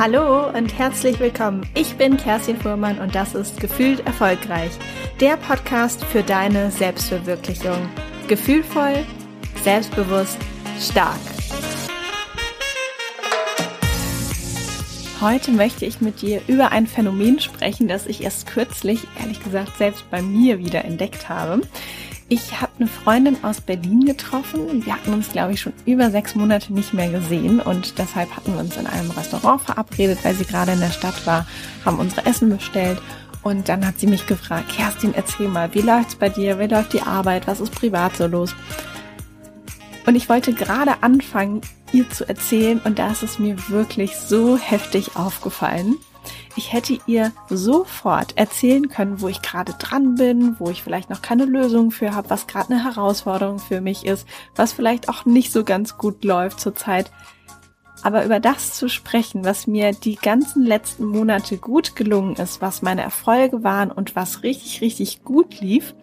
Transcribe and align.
Hallo 0.00 0.48
und 0.48 0.78
herzlich 0.78 1.20
willkommen. 1.20 1.68
Ich 1.74 1.96
bin 1.96 2.16
Kerstin 2.16 2.56
Fuhrmann 2.56 2.98
und 3.00 3.14
das 3.14 3.34
ist 3.34 3.60
Gefühlt 3.60 4.00
Erfolgreich, 4.06 4.70
der 5.20 5.36
Podcast 5.36 6.02
für 6.06 6.22
deine 6.22 6.70
Selbstverwirklichung. 6.70 7.76
Gefühlvoll, 8.26 9.04
selbstbewusst, 9.62 10.38
stark. 10.80 11.20
Heute 15.20 15.50
möchte 15.50 15.84
ich 15.84 16.00
mit 16.00 16.22
dir 16.22 16.40
über 16.46 16.72
ein 16.72 16.86
Phänomen 16.86 17.38
sprechen, 17.38 17.86
das 17.86 18.06
ich 18.06 18.22
erst 18.22 18.46
kürzlich, 18.46 19.00
ehrlich 19.20 19.44
gesagt, 19.44 19.76
selbst 19.76 20.10
bei 20.10 20.22
mir 20.22 20.58
wieder 20.60 20.82
entdeckt 20.82 21.28
habe. 21.28 21.60
Ich 22.32 22.60
habe 22.60 22.70
eine 22.78 22.86
Freundin 22.86 23.42
aus 23.42 23.60
Berlin 23.60 24.04
getroffen. 24.04 24.86
Wir 24.86 24.94
hatten 24.94 25.12
uns, 25.12 25.30
glaube 25.32 25.52
ich, 25.52 25.60
schon 25.60 25.72
über 25.84 26.12
sechs 26.12 26.36
Monate 26.36 26.72
nicht 26.72 26.94
mehr 26.94 27.10
gesehen 27.10 27.58
und 27.58 27.98
deshalb 27.98 28.30
hatten 28.36 28.52
wir 28.52 28.60
uns 28.60 28.76
in 28.76 28.86
einem 28.86 29.10
Restaurant 29.10 29.60
verabredet, 29.62 30.20
weil 30.22 30.36
sie 30.36 30.44
gerade 30.44 30.70
in 30.70 30.78
der 30.78 30.92
Stadt 30.92 31.26
war, 31.26 31.44
haben 31.84 31.98
unsere 31.98 32.24
Essen 32.26 32.48
bestellt 32.48 33.02
und 33.42 33.68
dann 33.68 33.84
hat 33.84 33.98
sie 33.98 34.06
mich 34.06 34.28
gefragt, 34.28 34.68
Kerstin, 34.68 35.12
erzähl 35.12 35.48
mal, 35.48 35.74
wie 35.74 35.80
läuft's 35.80 36.14
bei 36.14 36.28
dir? 36.28 36.60
Wie 36.60 36.68
läuft 36.68 36.92
die 36.92 37.02
Arbeit? 37.02 37.48
Was 37.48 37.58
ist 37.58 37.74
privat 37.74 38.16
so 38.16 38.28
los? 38.28 38.54
Und 40.06 40.14
ich 40.14 40.28
wollte 40.28 40.52
gerade 40.52 41.02
anfangen, 41.02 41.62
ihr 41.90 42.08
zu 42.10 42.28
erzählen 42.28 42.80
und 42.84 43.00
da 43.00 43.10
ist 43.10 43.24
es 43.24 43.40
mir 43.40 43.56
wirklich 43.70 44.16
so 44.16 44.56
heftig 44.56 45.16
aufgefallen, 45.16 45.96
ich 46.60 46.74
hätte 46.74 46.98
ihr 47.06 47.32
sofort 47.48 48.36
erzählen 48.36 48.90
können, 48.90 49.22
wo 49.22 49.28
ich 49.28 49.40
gerade 49.40 49.72
dran 49.72 50.16
bin, 50.16 50.56
wo 50.58 50.68
ich 50.68 50.82
vielleicht 50.82 51.08
noch 51.08 51.22
keine 51.22 51.46
Lösung 51.46 51.90
für 51.90 52.14
habe, 52.14 52.28
was 52.28 52.46
gerade 52.46 52.74
eine 52.74 52.84
Herausforderung 52.84 53.58
für 53.58 53.80
mich 53.80 54.04
ist, 54.04 54.28
was 54.56 54.74
vielleicht 54.74 55.08
auch 55.08 55.24
nicht 55.24 55.52
so 55.52 55.64
ganz 55.64 55.96
gut 55.96 56.22
läuft 56.22 56.60
zurzeit. 56.60 57.10
Aber 58.02 58.26
über 58.26 58.40
das 58.40 58.74
zu 58.74 58.90
sprechen, 58.90 59.42
was 59.42 59.66
mir 59.66 59.92
die 59.92 60.16
ganzen 60.16 60.62
letzten 60.62 61.06
Monate 61.06 61.56
gut 61.56 61.96
gelungen 61.96 62.36
ist, 62.36 62.60
was 62.60 62.82
meine 62.82 63.00
Erfolge 63.00 63.64
waren 63.64 63.90
und 63.90 64.14
was 64.14 64.42
richtig, 64.42 64.82
richtig 64.82 65.24
gut 65.24 65.62
lief, 65.62 65.94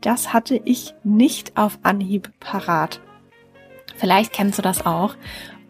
das 0.00 0.32
hatte 0.32 0.60
ich 0.64 0.92
nicht 1.04 1.56
auf 1.56 1.78
Anhieb 1.84 2.32
parat. 2.40 3.00
Vielleicht 3.94 4.32
kennst 4.32 4.58
du 4.58 4.62
das 4.62 4.84
auch. 4.84 5.14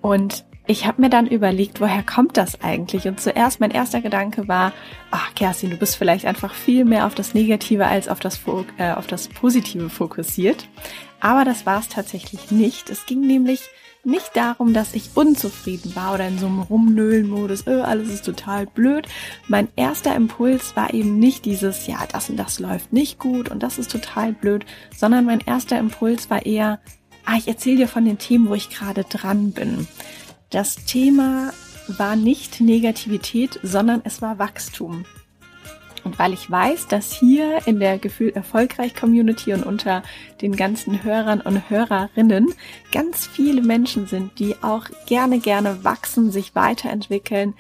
Und 0.00 0.47
ich 0.67 0.87
habe 0.87 1.03
mir 1.03 1.11
dann 1.11 1.27
überlegt, 1.27 1.81
woher 1.81 2.03
kommt 2.03 2.37
das 2.37 2.62
eigentlich? 2.62 3.07
Und 3.07 3.20
zuerst 3.20 3.61
mein 3.61 3.70
erster 3.70 4.01
Gedanke 4.01 4.48
war, 4.48 4.73
ach 5.11 5.34
Kerstin, 5.34 5.70
du 5.70 5.77
bist 5.77 5.97
vielleicht 5.97 6.25
einfach 6.25 6.55
viel 6.55 6.84
mehr 6.84 7.07
auf 7.07 7.15
das 7.15 7.34
Negative 7.34 7.87
als 7.87 8.09
auf 8.09 8.20
das, 8.20 8.41
äh, 8.79 8.92
auf 8.92 9.07
das 9.07 9.29
Positive 9.29 9.91
fokussiert. 9.91 10.67
Aber 11.20 11.45
das 11.45 11.67
war 11.67 11.81
es 11.81 11.89
tatsächlich 11.89 12.51
nicht. 12.51 12.89
Es 12.89 13.05
ging 13.05 13.20
nämlich 13.20 13.61
nicht 14.05 14.37
darum, 14.37 14.75
dass 14.75 14.95
ich 14.95 15.11
unzufrieden 15.15 15.95
war 15.97 16.15
oder 16.15 16.29
in 16.29 16.39
so 16.39 16.47
einem 16.47 16.61
Rumnöhlen-Modus, 16.61 17.67
äh, 17.67 17.81
alles 17.81 18.09
ist 18.09 18.25
total 18.25 18.67
blöd. 18.67 19.07
Mein 19.48 19.69
erster 19.77 20.15
Impuls 20.15 20.77
war 20.77 20.95
eben 20.95 21.19
nicht 21.19 21.45
dieses, 21.45 21.87
ja, 21.87 21.98
das 22.11 22.31
und 22.31 22.37
das 22.37 22.59
läuft 22.59 22.92
nicht 22.92 23.19
gut 23.19 23.51
und 23.51 23.62
das 23.62 23.79
ist 23.79 23.91
total 23.91 24.33
blöd, 24.33 24.65
sondern 24.97 25.25
mein 25.25 25.41
erster 25.41 25.79
Impuls 25.79 26.31
war 26.31 26.45
eher, 26.45 26.81
ah, 27.25 27.37
ich 27.37 27.48
erzähle 27.48 27.79
dir 27.79 27.89
von 27.89 28.05
den 28.05 28.19
Themen, 28.19 28.48
wo 28.48 28.55
ich 28.55 28.70
gerade 28.70 29.05
dran 29.05 29.53
bin. 29.53 29.87
Das 30.55 30.77
Thema 30.77 31.52
war 31.88 32.14
nicht 32.14 32.60
Negativität, 32.60 33.58
sondern 33.64 34.02
es 34.05 34.22
war 34.22 34.38
Wachstum. 34.38 35.05
Und 36.05 36.16
weil 36.20 36.33
ich 36.33 36.48
weiß, 36.48 36.86
dass 36.86 37.12
hier 37.12 37.66
in 37.66 37.80
der 37.80 37.98
Gefühl 37.98 38.30
erfolgreich 38.30 38.94
Community 38.94 39.52
und 39.52 39.64
unter 39.64 40.05
den 40.42 40.55
ganzen 40.55 41.02
Hörern 41.02 41.41
und 41.41 41.69
Hörerinnen 41.70 42.55
ganz 42.92 43.27
viele 43.27 43.62
Menschen 43.62 44.06
sind, 44.06 44.38
die 44.38 44.55
auch 44.62 44.84
gerne, 45.06 45.41
gerne 45.41 45.83
wachsen, 45.83 46.30
sich 46.30 46.55
weiterentwickeln, 46.55 47.55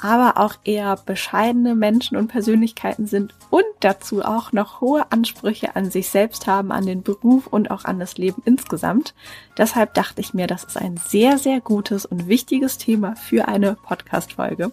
aber 0.00 0.38
auch 0.38 0.56
eher 0.64 0.96
bescheidene 0.96 1.74
Menschen 1.74 2.16
und 2.16 2.28
Persönlichkeiten 2.28 3.06
sind 3.06 3.34
und 3.50 3.64
dazu 3.80 4.22
auch 4.22 4.52
noch 4.52 4.80
hohe 4.80 5.10
Ansprüche 5.12 5.76
an 5.76 5.90
sich 5.90 6.08
selbst 6.08 6.46
haben, 6.46 6.72
an 6.72 6.86
den 6.86 7.02
Beruf 7.02 7.46
und 7.46 7.70
auch 7.70 7.84
an 7.84 7.98
das 7.98 8.18
Leben 8.18 8.42
insgesamt. 8.44 9.14
Deshalb 9.56 9.94
dachte 9.94 10.20
ich 10.20 10.34
mir, 10.34 10.46
das 10.46 10.64
ist 10.64 10.76
ein 10.76 10.96
sehr, 10.96 11.38
sehr 11.38 11.60
gutes 11.60 12.06
und 12.06 12.28
wichtiges 12.28 12.78
Thema 12.78 13.16
für 13.16 13.48
eine 13.48 13.76
Podcast-Folge. 13.76 14.72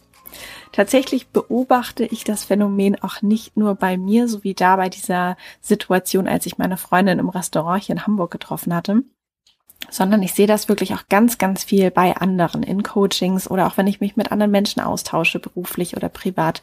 Tatsächlich 0.71 1.27
beobachte 1.29 2.05
ich 2.05 2.23
das 2.23 2.45
Phänomen 2.45 3.01
auch 3.01 3.21
nicht 3.21 3.57
nur 3.57 3.75
bei 3.75 3.97
mir, 3.97 4.27
so 4.27 4.43
wie 4.43 4.53
da 4.53 4.77
bei 4.77 4.89
dieser 4.89 5.37
Situation, 5.59 6.27
als 6.27 6.45
ich 6.45 6.57
meine 6.57 6.77
Freundin 6.77 7.19
im 7.19 7.29
Restaurant 7.29 7.83
hier 7.83 7.95
in 7.95 8.07
Hamburg 8.07 8.31
getroffen 8.31 8.73
hatte, 8.73 9.03
sondern 9.89 10.21
ich 10.21 10.33
sehe 10.33 10.47
das 10.47 10.69
wirklich 10.69 10.93
auch 10.93 11.03
ganz, 11.09 11.37
ganz 11.37 11.63
viel 11.63 11.91
bei 11.91 12.15
anderen 12.15 12.63
in 12.63 12.83
Coachings 12.83 13.49
oder 13.49 13.67
auch 13.67 13.77
wenn 13.77 13.87
ich 13.87 13.99
mich 13.99 14.15
mit 14.15 14.31
anderen 14.31 14.51
Menschen 14.51 14.81
austausche, 14.81 15.39
beruflich 15.39 15.95
oder 15.97 16.09
privat. 16.09 16.61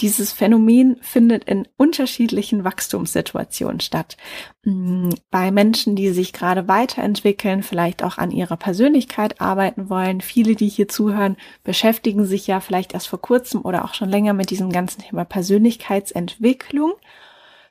Dieses 0.00 0.32
Phänomen 0.32 0.96
findet 1.00 1.44
in 1.44 1.66
unterschiedlichen 1.76 2.62
Wachstumssituationen 2.62 3.80
statt. 3.80 4.16
Mm, 4.64 5.10
bei 5.30 5.50
Menschen, 5.50 5.96
die 5.96 6.10
sich 6.10 6.32
gerade 6.32 6.68
weiterentwickeln, 6.68 7.64
vielleicht 7.64 8.04
auch 8.04 8.16
an 8.16 8.30
ihrer 8.30 8.56
Persönlichkeit 8.56 9.40
arbeiten 9.40 9.90
wollen. 9.90 10.20
Viele, 10.20 10.54
die 10.54 10.68
hier 10.68 10.88
zuhören, 10.88 11.36
beschäftigen 11.64 12.24
sich 12.24 12.46
ja 12.46 12.60
vielleicht 12.60 12.94
erst 12.94 13.08
vor 13.08 13.20
kurzem 13.20 13.62
oder 13.62 13.84
auch 13.84 13.94
schon 13.94 14.08
länger 14.08 14.32
mit 14.32 14.50
diesem 14.50 14.70
ganzen 14.70 15.02
Thema 15.02 15.24
Persönlichkeitsentwicklung 15.24 16.92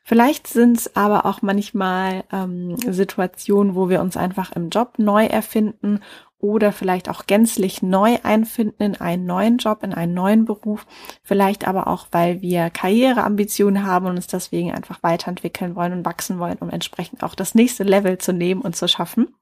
Vielleicht 0.09 0.47
sind 0.47 0.75
es 0.75 0.95
aber 0.95 1.27
auch 1.27 1.43
manchmal 1.43 2.23
ähm, 2.33 2.75
Situationen, 2.77 3.75
wo 3.75 3.89
wir 3.89 4.01
uns 4.01 4.17
einfach 4.17 4.51
im 4.53 4.69
Job 4.69 4.93
neu 4.97 5.27
erfinden 5.27 5.99
oder 6.39 6.71
vielleicht 6.71 7.09
auch 7.09 7.27
gänzlich 7.27 7.83
neu 7.83 8.17
einfinden 8.23 8.81
in 8.81 8.99
einen 8.99 9.27
neuen 9.27 9.59
Job, 9.59 9.83
in 9.83 9.93
einen 9.93 10.15
neuen 10.15 10.45
Beruf. 10.45 10.87
Vielleicht 11.21 11.67
aber 11.67 11.85
auch, 11.85 12.07
weil 12.09 12.41
wir 12.41 12.71
Karriereambitionen 12.71 13.85
haben 13.85 14.07
und 14.07 14.15
uns 14.15 14.25
deswegen 14.25 14.73
einfach 14.73 15.03
weiterentwickeln 15.03 15.75
wollen 15.75 15.93
und 15.93 16.05
wachsen 16.05 16.39
wollen, 16.39 16.57
um 16.57 16.71
entsprechend 16.71 17.21
auch 17.21 17.35
das 17.35 17.53
nächste 17.53 17.83
Level 17.83 18.17
zu 18.17 18.33
nehmen 18.33 18.61
und 18.61 18.75
zu 18.75 18.87
schaffen. 18.87 19.35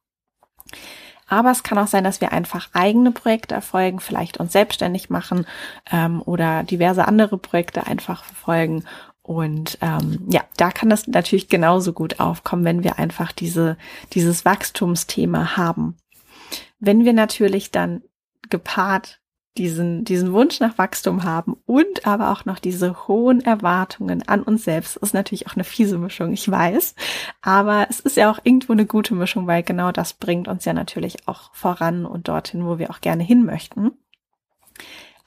Aber 1.29 1.51
es 1.51 1.63
kann 1.63 1.77
auch 1.77 1.87
sein, 1.87 2.03
dass 2.03 2.19
wir 2.19 2.33
einfach 2.33 2.69
eigene 2.73 3.11
Projekte 3.11 3.55
erfolgen, 3.55 4.01
vielleicht 4.01 4.37
uns 4.37 4.51
selbstständig 4.51 5.09
machen 5.09 5.45
ähm, 5.89 6.21
oder 6.25 6.63
diverse 6.63 7.07
andere 7.07 7.37
Projekte 7.37 7.87
einfach 7.87 8.25
verfolgen 8.25 8.83
und 9.27 9.77
ähm, 9.81 10.25
ja, 10.29 10.45
da 10.55 10.71
kann 10.71 10.89
das 10.89 11.05
natürlich 11.05 11.49
genauso 11.49 11.91
gut 11.91 12.21
aufkommen, 12.21 12.63
wenn 12.63 12.85
wir 12.85 12.97
einfach 12.97 13.33
diese, 13.33 13.77
dieses 14.13 14.45
Wachstumsthema 14.45 15.57
haben. 15.57 15.97
Wenn 16.79 17.03
wir 17.03 17.11
natürlich 17.11 17.69
dann 17.69 18.03
gepaart 18.49 19.19
diesen, 19.57 20.05
diesen 20.05 20.31
Wunsch 20.31 20.61
nach 20.61 20.77
Wachstum 20.77 21.25
haben 21.25 21.57
und 21.65 22.07
aber 22.07 22.31
auch 22.31 22.45
noch 22.45 22.59
diese 22.59 23.07
hohen 23.09 23.41
Erwartungen 23.41 24.25
an 24.29 24.43
uns 24.43 24.63
selbst, 24.63 24.95
ist 24.95 25.13
natürlich 25.13 25.47
auch 25.47 25.55
eine 25.55 25.65
fiese 25.65 25.97
Mischung, 25.97 26.31
ich 26.31 26.49
weiß. 26.49 26.95
Aber 27.41 27.87
es 27.89 27.99
ist 27.99 28.15
ja 28.15 28.31
auch 28.31 28.39
irgendwo 28.45 28.71
eine 28.71 28.85
gute 28.85 29.13
Mischung, 29.13 29.45
weil 29.45 29.61
genau 29.61 29.91
das 29.91 30.13
bringt 30.13 30.47
uns 30.47 30.63
ja 30.63 30.71
natürlich 30.71 31.27
auch 31.27 31.53
voran 31.53 32.05
und 32.05 32.29
dorthin, 32.29 32.65
wo 32.65 32.79
wir 32.79 32.91
auch 32.91 33.01
gerne 33.01 33.23
hin 33.23 33.43
möchten 33.43 33.91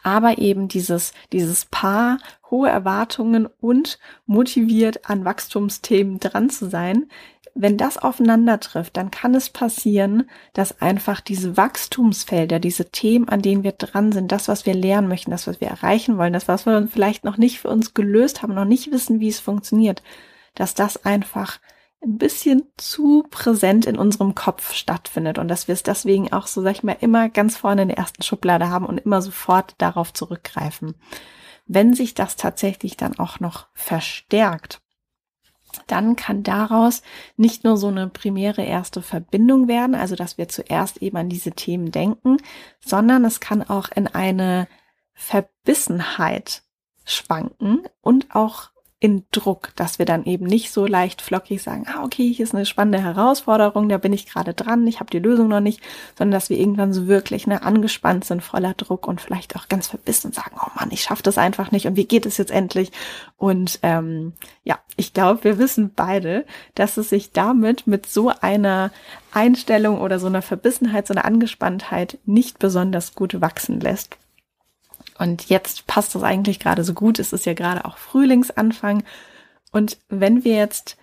aber 0.02 0.38
eben 0.38 0.68
dieses, 0.68 1.12
dieses 1.32 1.64
Paar 1.66 2.18
hohe 2.50 2.68
Erwartungen 2.68 3.46
und 3.60 3.98
motiviert 4.26 5.08
an 5.08 5.24
Wachstumsthemen 5.24 6.18
dran 6.20 6.50
zu 6.50 6.68
sein. 6.68 7.06
Wenn 7.54 7.76
das 7.76 7.98
aufeinander 7.98 8.60
trifft, 8.60 8.96
dann 8.96 9.10
kann 9.10 9.34
es 9.34 9.50
passieren, 9.50 10.28
dass 10.52 10.80
einfach 10.80 11.20
diese 11.20 11.56
Wachstumsfelder, 11.56 12.60
diese 12.60 12.90
Themen, 12.90 13.28
an 13.28 13.42
denen 13.42 13.64
wir 13.64 13.72
dran 13.72 14.12
sind, 14.12 14.30
das, 14.30 14.48
was 14.48 14.66
wir 14.66 14.74
lernen 14.74 15.08
möchten, 15.08 15.32
das, 15.32 15.46
was 15.46 15.60
wir 15.60 15.68
erreichen 15.68 16.16
wollen, 16.16 16.32
das, 16.32 16.48
was 16.48 16.64
wir 16.64 16.86
vielleicht 16.86 17.24
noch 17.24 17.38
nicht 17.38 17.60
für 17.60 17.68
uns 17.68 17.92
gelöst 17.92 18.42
haben, 18.42 18.54
noch 18.54 18.64
nicht 18.64 18.92
wissen, 18.92 19.20
wie 19.20 19.28
es 19.28 19.40
funktioniert, 19.40 20.02
dass 20.54 20.74
das 20.74 21.04
einfach 21.04 21.58
ein 22.02 22.16
bisschen 22.16 22.62
zu 22.76 23.24
präsent 23.30 23.86
in 23.86 23.98
unserem 23.98 24.34
Kopf 24.34 24.72
stattfindet 24.72 25.38
und 25.38 25.48
dass 25.48 25.68
wir 25.68 25.74
es 25.74 25.82
deswegen 25.82 26.32
auch 26.32 26.46
so, 26.46 26.62
sag 26.62 26.72
ich 26.72 26.82
mal, 26.82 26.96
immer 27.00 27.28
ganz 27.28 27.56
vorne 27.56 27.82
in 27.82 27.88
der 27.88 27.98
ersten 27.98 28.22
Schublade 28.22 28.70
haben 28.70 28.86
und 28.86 28.98
immer 28.98 29.20
sofort 29.20 29.74
darauf 29.78 30.12
zurückgreifen. 30.12 30.94
Wenn 31.66 31.94
sich 31.94 32.14
das 32.14 32.36
tatsächlich 32.36 32.96
dann 32.96 33.18
auch 33.18 33.38
noch 33.38 33.68
verstärkt, 33.74 34.80
dann 35.86 36.16
kann 36.16 36.42
daraus 36.42 37.02
nicht 37.36 37.64
nur 37.64 37.76
so 37.76 37.88
eine 37.88 38.08
primäre 38.08 38.62
erste 38.62 39.02
Verbindung 39.02 39.68
werden, 39.68 39.94
also 39.94 40.16
dass 40.16 40.38
wir 40.38 40.48
zuerst 40.48 40.96
eben 40.98 41.16
an 41.16 41.28
diese 41.28 41.52
Themen 41.52 41.92
denken, 41.92 42.38
sondern 42.80 43.24
es 43.24 43.40
kann 43.40 43.62
auch 43.62 43.88
in 43.94 44.08
eine 44.08 44.66
Verbissenheit 45.12 46.62
schwanken 47.04 47.82
und 48.00 48.34
auch 48.34 48.69
in 49.02 49.24
Druck, 49.30 49.70
dass 49.76 49.98
wir 49.98 50.04
dann 50.04 50.26
eben 50.26 50.44
nicht 50.44 50.70
so 50.70 50.84
leicht 50.84 51.22
flockig 51.22 51.62
sagen, 51.62 51.86
ah, 51.88 52.04
okay, 52.04 52.30
hier 52.30 52.44
ist 52.44 52.54
eine 52.54 52.66
spannende 52.66 53.02
Herausforderung, 53.02 53.88
da 53.88 53.96
bin 53.96 54.12
ich 54.12 54.26
gerade 54.26 54.52
dran, 54.52 54.86
ich 54.86 55.00
habe 55.00 55.10
die 55.10 55.18
Lösung 55.18 55.48
noch 55.48 55.60
nicht, 55.60 55.80
sondern 56.18 56.32
dass 56.32 56.50
wir 56.50 56.58
irgendwann 56.58 56.92
so 56.92 57.08
wirklich 57.08 57.46
ne, 57.46 57.62
angespannt 57.62 58.26
sind, 58.26 58.42
voller 58.42 58.74
Druck 58.74 59.08
und 59.08 59.22
vielleicht 59.22 59.56
auch 59.56 59.68
ganz 59.68 59.88
verbissen 59.88 60.32
sagen, 60.32 60.56
oh 60.62 60.68
Mann, 60.78 60.90
ich 60.90 61.00
schaffe 61.00 61.22
das 61.22 61.38
einfach 61.38 61.70
nicht 61.72 61.86
und 61.86 61.96
wie 61.96 62.04
geht 62.04 62.26
es 62.26 62.36
jetzt 62.36 62.50
endlich? 62.50 62.92
Und 63.38 63.78
ähm, 63.82 64.34
ja, 64.64 64.78
ich 64.96 65.14
glaube, 65.14 65.44
wir 65.44 65.58
wissen 65.58 65.92
beide, 65.96 66.44
dass 66.74 66.98
es 66.98 67.08
sich 67.08 67.32
damit 67.32 67.86
mit 67.86 68.04
so 68.04 68.30
einer 68.42 68.92
Einstellung 69.32 69.98
oder 69.98 70.18
so 70.18 70.26
einer 70.26 70.42
Verbissenheit, 70.42 71.06
so 71.06 71.14
einer 71.14 71.24
Angespanntheit 71.24 72.18
nicht 72.26 72.58
besonders 72.58 73.14
gut 73.14 73.40
wachsen 73.40 73.80
lässt. 73.80 74.18
Und 75.20 75.50
jetzt 75.50 75.86
passt 75.86 76.14
das 76.14 76.22
eigentlich 76.22 76.58
gerade 76.58 76.82
so 76.82 76.94
gut. 76.94 77.18
Es 77.18 77.34
ist 77.34 77.44
ja 77.44 77.52
gerade 77.52 77.84
auch 77.84 77.98
Frühlingsanfang. 77.98 79.02
Und 79.70 79.98
wenn 80.08 80.44
wir 80.44 80.54
jetzt 80.54 80.96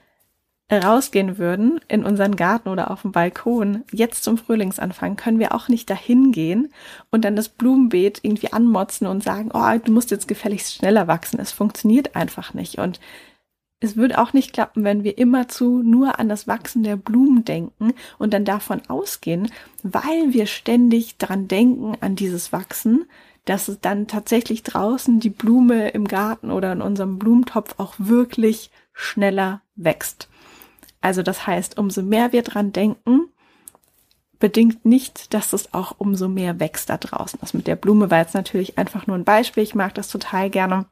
rausgehen 0.72 1.38
würden 1.38 1.80
in 1.88 2.04
unseren 2.04 2.36
Garten 2.36 2.69
oder 2.69 2.90
auf 2.90 3.04
dem 3.04 3.12
Balkon, 3.12 3.84
jetzt 3.92 4.24
zum 4.24 4.40
Frühlingsanfang, 4.40 5.18
können 5.18 5.38
wir 5.38 5.54
auch 5.54 5.69
nicht 5.69 5.88
dahin 5.92 6.31
gehen 6.31 6.74
und 7.12 7.25
dann 7.25 7.36
das 7.36 7.48
Blumenbeet 7.48 8.22
irgendwie 8.24 8.52
anmotzen 8.52 9.06
und 9.06 9.24
sagen, 9.24 9.52
oh, 9.54 9.78
du 9.78 9.92
musst 9.92 10.10
jetzt 10.10 10.28
gefälligst 10.28 10.74
schneller 10.74 11.08
wachsen. 11.08 11.40
Es 11.40 11.52
funktioniert 11.52 12.16
einfach 12.16 12.56
nicht. 12.56 12.80
Und 12.80 13.00
es 13.81 13.98
wird 13.98 14.18
auch 14.18 14.34
nicht 14.34 14.52
klappen, 14.52 14.84
wenn 14.84 15.04
wir 15.04 15.19
immerzu 15.19 15.84
nur 15.84 16.19
an 16.19 16.28
das 16.28 16.48
Wachsen 16.48 16.81
der 16.81 16.96
Blumen 16.96 17.46
denken 17.46 17.94
und 18.18 18.34
dann 18.34 18.46
davon 18.46 18.81
ausgehen, 18.88 19.52
weil 19.84 20.34
wir 20.34 20.48
ständig 20.48 21.19
dran 21.19 21.48
denken 21.48 21.96
an 22.02 22.16
dieses 22.16 22.52
Wachsen, 22.52 23.06
dass 23.47 23.69
es 23.69 23.79
dann 23.79 24.07
tatsächlich 24.07 24.61
draußen 24.63 25.19
die 25.19 25.29
Blume 25.29 25.89
im 25.89 26.07
Garten 26.07 26.51
oder 26.51 26.73
in 26.73 26.81
unserem 26.81 27.17
Blumentopf 27.17 27.75
auch 27.77 27.95
wirklich 27.97 28.71
schneller 28.94 29.61
wächst. 29.75 30.27
Also 31.01 31.23
das 31.23 31.47
heißt, 31.47 31.77
umso 31.77 32.01
mehr 32.01 32.33
wir 32.33 32.41
dran 32.44 32.73
denken, 32.73 33.29
bedingt 34.39 34.85
nicht, 34.85 35.33
dass 35.33 35.53
es 35.53 35.73
auch 35.73 35.95
umso 35.97 36.27
mehr 36.27 36.59
wächst 36.59 36.89
da 36.89 36.97
draußen. 36.97 37.39
Das 37.39 37.53
mit 37.53 37.67
der 37.67 37.77
Blume 37.77 38.11
war 38.11 38.19
jetzt 38.19 38.35
natürlich 38.35 38.77
einfach 38.77 39.07
nur 39.07 39.17
ein 39.17 39.23
Beispiel. 39.23 39.63
Ich 39.63 39.75
mag 39.75 39.94
das 39.95 40.09
total 40.09 40.49
gerne, 40.49 40.85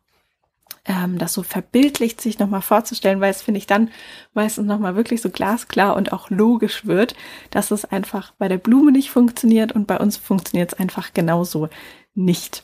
ähm, 0.86 1.18
das 1.18 1.34
so 1.34 1.44
verbildlicht 1.44 2.22
sich 2.22 2.40
nochmal 2.40 2.62
vorzustellen, 2.62 3.20
weil 3.20 3.32
es 3.32 3.42
finde 3.42 3.58
ich 3.58 3.68
dann 3.68 3.90
meistens 4.34 4.66
nochmal 4.66 4.96
wirklich 4.96 5.22
so 5.22 5.30
glasklar 5.30 5.96
und 5.96 6.14
auch 6.14 6.30
logisch 6.30 6.86
wird, 6.86 7.16
dass 7.50 7.72
es 7.72 7.84
einfach 7.86 8.32
bei 8.38 8.48
der 8.48 8.60
Blume 8.60 8.94
nicht 8.94 9.12
funktioniert 9.12 9.74
und 9.74 9.88
bei 9.88 9.98
uns 10.00 10.16
funktioniert 10.16 10.74
es 10.74 10.80
einfach 10.80 11.14
genauso 11.14 11.70
nicht. 12.16 12.64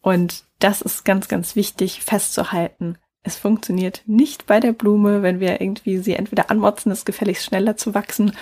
Und 0.00 0.44
das 0.58 0.80
ist 0.80 1.04
ganz, 1.04 1.28
ganz 1.28 1.56
wichtig 1.56 2.02
festzuhalten. 2.02 2.96
Es 3.22 3.36
funktioniert 3.36 4.02
nicht 4.06 4.46
bei 4.46 4.60
der 4.60 4.72
Blume, 4.72 5.22
wenn 5.22 5.40
wir 5.40 5.60
irgendwie 5.60 5.98
sie 5.98 6.14
entweder 6.14 6.50
anmotzen, 6.50 6.92
es 6.92 7.04
gefälligst 7.04 7.44
schneller 7.44 7.76
zu 7.76 7.94
wachsen, 7.94 8.32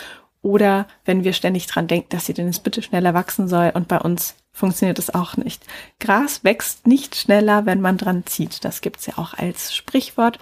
oder 0.45 0.87
wenn 1.07 1.25
wir 1.25 1.33
ständig 1.33 1.67
dran 1.67 1.87
denken, 1.87 2.11
dass 2.11 2.27
sie 2.27 2.35
denn 2.35 2.47
jetzt 2.47 2.63
bitte 2.63 2.83
schneller 2.83 3.15
wachsen 3.15 3.49
soll 3.49 3.73
und 3.75 3.89
bei 3.89 3.99
uns 3.99 4.35
funktioniert 4.53 4.99
es 4.99 5.13
auch 5.13 5.39
nicht. 5.39 5.65
Gras 5.99 6.45
wächst 6.45 6.87
nicht 6.87 7.17
schneller, 7.17 7.65
wenn 7.65 7.81
man 7.81 7.97
dran 7.97 8.25
zieht. 8.27 8.63
Das 8.63 8.83
gibt's 8.83 9.07
ja 9.07 9.17
auch 9.17 9.33
als 9.33 9.75
Sprichwort. 9.75 10.39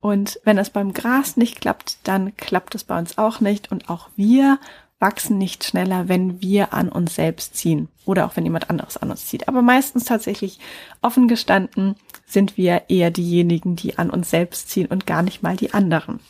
Und 0.00 0.40
wenn 0.42 0.58
es 0.58 0.70
beim 0.70 0.92
Gras 0.92 1.36
nicht 1.36 1.60
klappt, 1.60 1.98
dann 2.02 2.36
klappt 2.36 2.74
es 2.74 2.82
bei 2.82 2.98
uns 2.98 3.18
auch 3.18 3.40
nicht. 3.40 3.70
Und 3.70 3.88
auch 3.88 4.08
wir 4.16 4.58
wachsen 4.98 5.36
nicht 5.38 5.64
schneller, 5.64 6.08
wenn 6.08 6.40
wir 6.40 6.72
an 6.72 6.88
uns 6.88 7.14
selbst 7.14 7.54
ziehen 7.56 7.88
oder 8.04 8.26
auch 8.26 8.36
wenn 8.36 8.44
jemand 8.44 8.70
anderes 8.70 8.96
an 8.96 9.10
uns 9.10 9.26
zieht. 9.26 9.48
Aber 9.48 9.62
meistens 9.62 10.04
tatsächlich 10.04 10.58
offen 11.02 11.28
gestanden 11.28 11.96
sind 12.26 12.56
wir 12.56 12.84
eher 12.88 13.10
diejenigen, 13.10 13.76
die 13.76 13.98
an 13.98 14.10
uns 14.10 14.30
selbst 14.30 14.70
ziehen 14.70 14.86
und 14.86 15.06
gar 15.06 15.22
nicht 15.22 15.42
mal 15.42 15.56
die 15.56 15.74
anderen. 15.74 16.20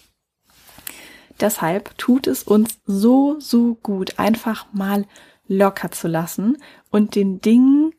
Deshalb 1.40 1.96
tut 1.98 2.26
es 2.26 2.42
uns 2.42 2.78
so, 2.86 3.38
so 3.38 3.74
gut, 3.82 4.18
einfach 4.18 4.66
mal 4.72 5.04
locker 5.46 5.90
zu 5.90 6.08
lassen 6.08 6.56
und 6.90 7.14
den 7.14 7.40
Dingen 7.40 7.92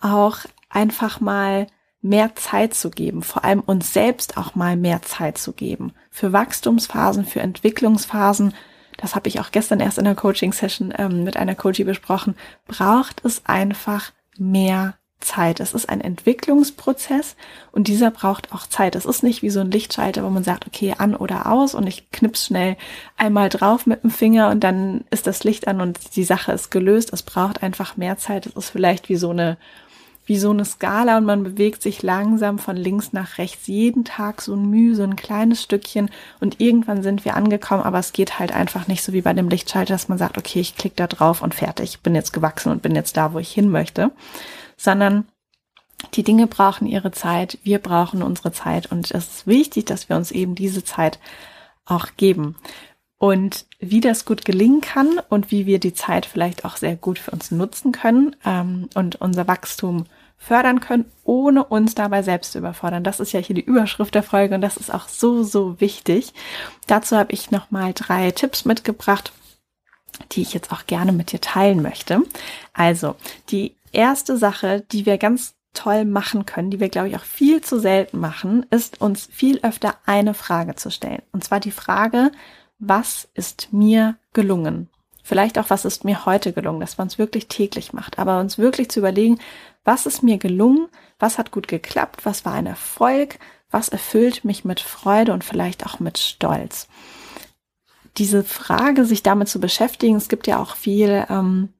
auch 0.00 0.38
einfach 0.70 1.20
mal 1.20 1.66
mehr 2.00 2.36
Zeit 2.36 2.74
zu 2.74 2.90
geben, 2.90 3.22
vor 3.22 3.44
allem 3.44 3.60
uns 3.60 3.92
selbst 3.92 4.36
auch 4.36 4.54
mal 4.54 4.76
mehr 4.76 5.02
Zeit 5.02 5.38
zu 5.38 5.52
geben. 5.52 5.92
Für 6.10 6.32
Wachstumsphasen, 6.32 7.24
für 7.24 7.40
Entwicklungsphasen, 7.40 8.54
das 8.96 9.14
habe 9.14 9.28
ich 9.28 9.40
auch 9.40 9.50
gestern 9.50 9.80
erst 9.80 9.98
in 9.98 10.04
der 10.04 10.14
Coaching-Session 10.14 10.94
ähm, 10.96 11.24
mit 11.24 11.36
einer 11.36 11.54
Coachie 11.54 11.84
besprochen, 11.84 12.36
braucht 12.66 13.24
es 13.24 13.44
einfach 13.44 14.12
mehr 14.38 14.94
Zeit. 15.20 15.60
Es 15.60 15.72
ist 15.72 15.88
ein 15.88 16.00
Entwicklungsprozess 16.00 17.36
und 17.72 17.88
dieser 17.88 18.10
braucht 18.10 18.52
auch 18.52 18.66
Zeit. 18.66 18.94
Es 18.94 19.06
ist 19.06 19.22
nicht 19.22 19.42
wie 19.42 19.50
so 19.50 19.60
ein 19.60 19.70
Lichtschalter, 19.70 20.22
wo 20.22 20.30
man 20.30 20.44
sagt, 20.44 20.66
okay, 20.66 20.94
an 20.96 21.16
oder 21.16 21.50
aus 21.50 21.74
und 21.74 21.86
ich 21.86 22.10
knips 22.10 22.46
schnell 22.46 22.76
einmal 23.16 23.48
drauf 23.48 23.86
mit 23.86 24.02
dem 24.02 24.10
Finger 24.10 24.50
und 24.50 24.60
dann 24.60 25.04
ist 25.10 25.26
das 25.26 25.42
Licht 25.44 25.68
an 25.68 25.80
und 25.80 26.16
die 26.16 26.24
Sache 26.24 26.52
ist 26.52 26.70
gelöst. 26.70 27.12
Es 27.12 27.22
braucht 27.22 27.62
einfach 27.62 27.96
mehr 27.96 28.18
Zeit. 28.18 28.46
Es 28.46 28.54
ist 28.54 28.70
vielleicht 28.70 29.08
wie 29.08 29.16
so 29.16 29.30
eine 29.30 29.56
wie 30.26 30.38
so 30.38 30.50
eine 30.50 30.64
Skala 30.64 31.18
und 31.18 31.24
man 31.24 31.44
bewegt 31.44 31.82
sich 31.82 32.02
langsam 32.02 32.58
von 32.58 32.76
links 32.76 33.12
nach 33.12 33.38
rechts. 33.38 33.68
Jeden 33.68 34.04
Tag 34.04 34.42
so 34.42 34.54
ein 34.54 34.68
Mühe, 34.68 34.94
so 34.94 35.04
ein 35.04 35.16
kleines 35.16 35.62
Stückchen 35.62 36.10
und 36.40 36.60
irgendwann 36.60 37.02
sind 37.02 37.24
wir 37.24 37.36
angekommen, 37.36 37.84
aber 37.84 38.00
es 38.00 38.12
geht 38.12 38.38
halt 38.38 38.52
einfach 38.52 38.88
nicht 38.88 39.02
so 39.02 39.12
wie 39.12 39.22
bei 39.22 39.32
dem 39.32 39.48
Lichtschalter, 39.48 39.94
dass 39.94 40.08
man 40.08 40.18
sagt, 40.18 40.36
okay, 40.36 40.60
ich 40.60 40.76
klicke 40.76 40.96
da 40.96 41.06
drauf 41.06 41.42
und 41.42 41.54
fertig, 41.54 42.00
bin 42.00 42.14
jetzt 42.14 42.32
gewachsen 42.32 42.72
und 42.72 42.82
bin 42.82 42.94
jetzt 42.94 43.16
da, 43.16 43.32
wo 43.32 43.38
ich 43.38 43.52
hin 43.52 43.70
möchte, 43.70 44.10
sondern 44.76 45.26
die 46.14 46.24
Dinge 46.24 46.46
brauchen 46.46 46.86
ihre 46.86 47.12
Zeit, 47.12 47.58
wir 47.62 47.78
brauchen 47.78 48.22
unsere 48.22 48.52
Zeit 48.52 48.90
und 48.90 49.10
es 49.12 49.28
ist 49.28 49.46
wichtig, 49.46 49.86
dass 49.86 50.08
wir 50.08 50.16
uns 50.16 50.30
eben 50.30 50.54
diese 50.54 50.84
Zeit 50.84 51.18
auch 51.84 52.08
geben. 52.16 52.56
Und 53.18 53.64
wie 53.78 54.00
das 54.00 54.26
gut 54.26 54.44
gelingen 54.44 54.82
kann 54.82 55.20
und 55.30 55.50
wie 55.50 55.64
wir 55.64 55.80
die 55.80 55.94
Zeit 55.94 56.26
vielleicht 56.26 56.64
auch 56.64 56.76
sehr 56.76 56.96
gut 56.96 57.18
für 57.18 57.30
uns 57.30 57.50
nutzen 57.50 57.92
können 57.92 58.36
ähm, 58.44 58.90
und 58.94 59.16
unser 59.16 59.48
Wachstum 59.48 60.04
fördern 60.36 60.80
können, 60.80 61.10
ohne 61.24 61.64
uns 61.64 61.94
dabei 61.94 62.22
selbst 62.22 62.52
zu 62.52 62.58
überfordern. 62.58 63.04
Das 63.04 63.20
ist 63.20 63.32
ja 63.32 63.40
hier 63.40 63.56
die 63.56 63.64
Überschrift 63.64 64.14
der 64.14 64.22
Folge 64.22 64.54
und 64.54 64.60
das 64.60 64.76
ist 64.76 64.92
auch 64.92 65.08
so, 65.08 65.42
so 65.42 65.80
wichtig. 65.80 66.34
Dazu 66.86 67.16
habe 67.16 67.32
ich 67.32 67.50
nochmal 67.50 67.92
drei 67.94 68.30
Tipps 68.30 68.64
mitgebracht, 68.64 69.32
die 70.32 70.42
ich 70.42 70.52
jetzt 70.52 70.70
auch 70.72 70.86
gerne 70.86 71.12
mit 71.12 71.32
dir 71.32 71.40
teilen 71.40 71.82
möchte. 71.82 72.22
Also, 72.74 73.16
die 73.48 73.74
erste 73.92 74.36
Sache, 74.36 74.84
die 74.92 75.06
wir 75.06 75.18
ganz 75.18 75.54
toll 75.72 76.04
machen 76.04 76.46
können, 76.46 76.70
die 76.70 76.80
wir, 76.80 76.88
glaube 76.88 77.08
ich, 77.08 77.16
auch 77.16 77.24
viel 77.24 77.60
zu 77.60 77.78
selten 77.78 78.18
machen, 78.18 78.64
ist 78.70 79.00
uns 79.00 79.28
viel 79.30 79.60
öfter 79.62 79.94
eine 80.06 80.34
Frage 80.34 80.74
zu 80.74 80.90
stellen. 80.90 81.22
Und 81.32 81.44
zwar 81.44 81.60
die 81.60 81.70
Frage, 81.70 82.30
was 82.78 83.28
ist 83.34 83.72
mir 83.72 84.16
gelungen? 84.32 84.88
Vielleicht 85.22 85.58
auch, 85.58 85.70
was 85.70 85.84
ist 85.84 86.04
mir 86.04 86.24
heute 86.24 86.52
gelungen, 86.52 86.80
dass 86.80 86.98
man 86.98 87.08
es 87.08 87.18
wirklich 87.18 87.48
täglich 87.48 87.92
macht, 87.92 88.18
aber 88.18 88.38
uns 88.38 88.58
wirklich 88.58 88.90
zu 88.90 89.00
überlegen, 89.00 89.40
was 89.84 90.06
ist 90.06 90.22
mir 90.22 90.38
gelungen, 90.38 90.88
was 91.18 91.38
hat 91.38 91.50
gut 91.50 91.68
geklappt, 91.68 92.24
was 92.24 92.44
war 92.44 92.52
ein 92.52 92.66
Erfolg, 92.66 93.38
was 93.70 93.88
erfüllt 93.88 94.44
mich 94.44 94.64
mit 94.64 94.80
Freude 94.80 95.32
und 95.32 95.42
vielleicht 95.42 95.84
auch 95.84 95.98
mit 95.98 96.18
Stolz. 96.18 96.88
Diese 98.18 98.44
Frage, 98.44 99.04
sich 99.04 99.22
damit 99.22 99.48
zu 99.48 99.60
beschäftigen, 99.60 100.16
es 100.16 100.28
gibt 100.28 100.46
ja 100.46 100.60
auch 100.60 100.76
viel 100.76 101.26
ähm, 101.28 101.70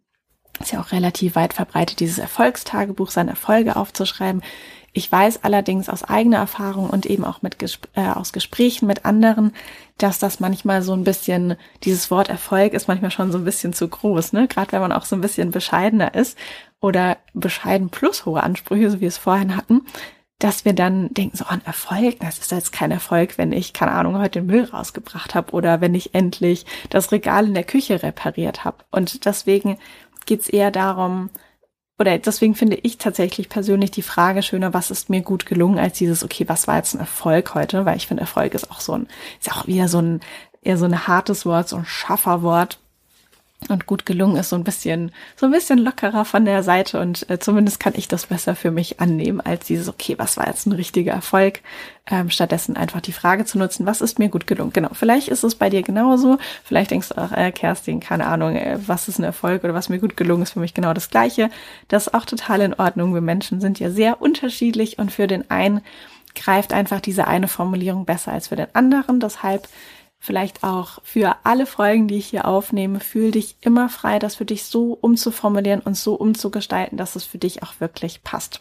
ist 0.60 0.72
ja 0.72 0.80
auch 0.80 0.92
relativ 0.92 1.34
weit 1.34 1.54
verbreitet, 1.54 2.00
dieses 2.00 2.18
Erfolgstagebuch, 2.18 3.10
seine 3.10 3.30
Erfolge 3.30 3.76
aufzuschreiben. 3.76 4.42
Ich 4.96 5.12
weiß 5.12 5.44
allerdings 5.44 5.90
aus 5.90 6.04
eigener 6.04 6.38
Erfahrung 6.38 6.88
und 6.88 7.04
eben 7.04 7.26
auch 7.26 7.42
mit 7.42 7.58
äh, 7.94 8.00
aus 8.00 8.32
Gesprächen 8.32 8.86
mit 8.86 9.04
anderen, 9.04 9.52
dass 9.98 10.18
das 10.18 10.40
manchmal 10.40 10.80
so 10.80 10.94
ein 10.94 11.04
bisschen, 11.04 11.56
dieses 11.84 12.10
Wort 12.10 12.30
Erfolg 12.30 12.72
ist 12.72 12.88
manchmal 12.88 13.10
schon 13.10 13.30
so 13.30 13.36
ein 13.36 13.44
bisschen 13.44 13.74
zu 13.74 13.88
groß, 13.88 14.32
ne? 14.32 14.48
Gerade 14.48 14.72
wenn 14.72 14.80
man 14.80 14.92
auch 14.92 15.04
so 15.04 15.14
ein 15.14 15.20
bisschen 15.20 15.50
bescheidener 15.50 16.14
ist 16.14 16.38
oder 16.80 17.18
bescheiden 17.34 17.90
plus 17.90 18.24
hohe 18.24 18.42
Ansprüche, 18.42 18.88
so 18.90 18.96
wie 18.96 19.00
wir 19.02 19.08
es 19.08 19.18
vorhin 19.18 19.54
hatten, 19.54 19.82
dass 20.38 20.64
wir 20.64 20.72
dann 20.72 21.12
denken, 21.12 21.36
so 21.36 21.44
ein 21.46 21.62
Erfolg, 21.66 22.18
das 22.20 22.38
ist 22.38 22.50
jetzt 22.50 22.72
kein 22.72 22.90
Erfolg, 22.90 23.36
wenn 23.36 23.52
ich, 23.52 23.74
keine 23.74 23.92
Ahnung, 23.92 24.16
heute 24.16 24.40
den 24.40 24.46
Müll 24.46 24.64
rausgebracht 24.64 25.34
habe 25.34 25.52
oder 25.52 25.82
wenn 25.82 25.94
ich 25.94 26.14
endlich 26.14 26.64
das 26.88 27.12
Regal 27.12 27.44
in 27.44 27.54
der 27.54 27.64
Küche 27.64 28.02
repariert 28.02 28.64
habe. 28.64 28.78
Und 28.90 29.26
deswegen 29.26 29.76
geht 30.24 30.40
es 30.40 30.48
eher 30.48 30.70
darum, 30.70 31.28
oder 31.98 32.18
deswegen 32.18 32.54
finde 32.54 32.76
ich 32.76 32.98
tatsächlich 32.98 33.48
persönlich 33.48 33.90
die 33.90 34.02
Frage 34.02 34.42
schöner, 34.42 34.74
was 34.74 34.90
ist 34.90 35.08
mir 35.08 35.22
gut 35.22 35.46
gelungen, 35.46 35.78
als 35.78 35.96
dieses, 35.96 36.22
okay, 36.22 36.46
was 36.48 36.68
war 36.68 36.76
jetzt 36.76 36.94
ein 36.94 37.00
Erfolg 37.00 37.54
heute? 37.54 37.86
Weil 37.86 37.96
ich 37.96 38.06
finde, 38.06 38.22
Erfolg 38.22 38.54
ist 38.54 38.70
auch 38.70 38.80
so 38.80 38.92
ein, 38.92 39.08
ist 39.40 39.50
auch 39.50 39.66
wieder 39.66 39.88
so 39.88 39.98
ein, 39.98 40.20
eher 40.60 40.76
so 40.76 40.84
ein 40.84 41.06
hartes 41.06 41.46
Wort, 41.46 41.68
so 41.68 41.76
ein 41.76 41.86
schaffer 41.86 42.42
Wort 42.42 42.78
und 43.68 43.86
gut 43.86 44.06
gelungen 44.06 44.36
ist, 44.36 44.50
so 44.50 44.56
ein 44.56 44.64
bisschen, 44.64 45.10
so 45.34 45.46
ein 45.46 45.52
bisschen 45.52 45.78
lockerer 45.78 46.24
von 46.24 46.44
der 46.44 46.62
Seite 46.62 47.00
und 47.00 47.28
äh, 47.30 47.38
zumindest 47.38 47.80
kann 47.80 47.94
ich 47.96 48.06
das 48.06 48.26
besser 48.26 48.54
für 48.54 48.70
mich 48.70 49.00
annehmen, 49.00 49.40
als 49.40 49.66
dieses, 49.66 49.88
okay, 49.88 50.14
was 50.18 50.36
war 50.36 50.46
jetzt 50.46 50.66
ein 50.66 50.72
richtiger 50.72 51.12
Erfolg? 51.12 51.60
Ähm, 52.08 52.30
stattdessen 52.30 52.76
einfach 52.76 53.00
die 53.00 53.12
Frage 53.12 53.44
zu 53.44 53.58
nutzen, 53.58 53.86
was 53.86 54.00
ist 54.00 54.18
mir 54.18 54.28
gut 54.28 54.46
gelungen? 54.46 54.72
Genau, 54.72 54.90
vielleicht 54.92 55.28
ist 55.28 55.42
es 55.42 55.56
bei 55.56 55.70
dir 55.70 55.82
genauso, 55.82 56.38
vielleicht 56.64 56.90
denkst 56.92 57.08
du 57.08 57.18
auch, 57.18 57.32
äh, 57.32 57.50
Kerstin, 57.50 57.98
keine 57.98 58.26
Ahnung, 58.26 58.54
äh, 58.54 58.78
was 58.86 59.08
ist 59.08 59.18
ein 59.18 59.24
Erfolg 59.24 59.64
oder 59.64 59.74
was 59.74 59.88
mir 59.88 59.98
gut 59.98 60.16
gelungen 60.16 60.42
ist 60.42 60.52
für 60.52 60.60
mich 60.60 60.74
genau 60.74 60.92
das 60.92 61.10
Gleiche. 61.10 61.50
Das 61.88 62.06
ist 62.06 62.14
auch 62.14 62.24
total 62.24 62.60
in 62.60 62.74
Ordnung. 62.74 63.14
Wir 63.14 63.22
Menschen 63.22 63.60
sind 63.60 63.80
ja 63.80 63.90
sehr 63.90 64.20
unterschiedlich 64.20 64.98
und 64.98 65.10
für 65.10 65.26
den 65.26 65.50
einen 65.50 65.80
greift 66.36 66.72
einfach 66.72 67.00
diese 67.00 67.26
eine 67.26 67.48
Formulierung 67.48 68.04
besser 68.04 68.30
als 68.30 68.48
für 68.48 68.56
den 68.56 68.68
anderen. 68.74 69.18
Deshalb 69.18 69.66
vielleicht 70.18 70.64
auch 70.64 70.98
für 71.02 71.36
alle 71.44 71.66
Folgen, 71.66 72.08
die 72.08 72.16
ich 72.16 72.26
hier 72.26 72.46
aufnehme, 72.46 73.00
fühl 73.00 73.30
dich 73.30 73.56
immer 73.60 73.88
frei, 73.88 74.18
das 74.18 74.36
für 74.36 74.44
dich 74.44 74.64
so 74.64 74.98
umzuformulieren 75.00 75.80
und 75.80 75.96
so 75.96 76.14
umzugestalten, 76.14 76.98
dass 76.98 77.16
es 77.16 77.24
für 77.24 77.38
dich 77.38 77.62
auch 77.62 77.80
wirklich 77.80 78.24
passt. 78.24 78.60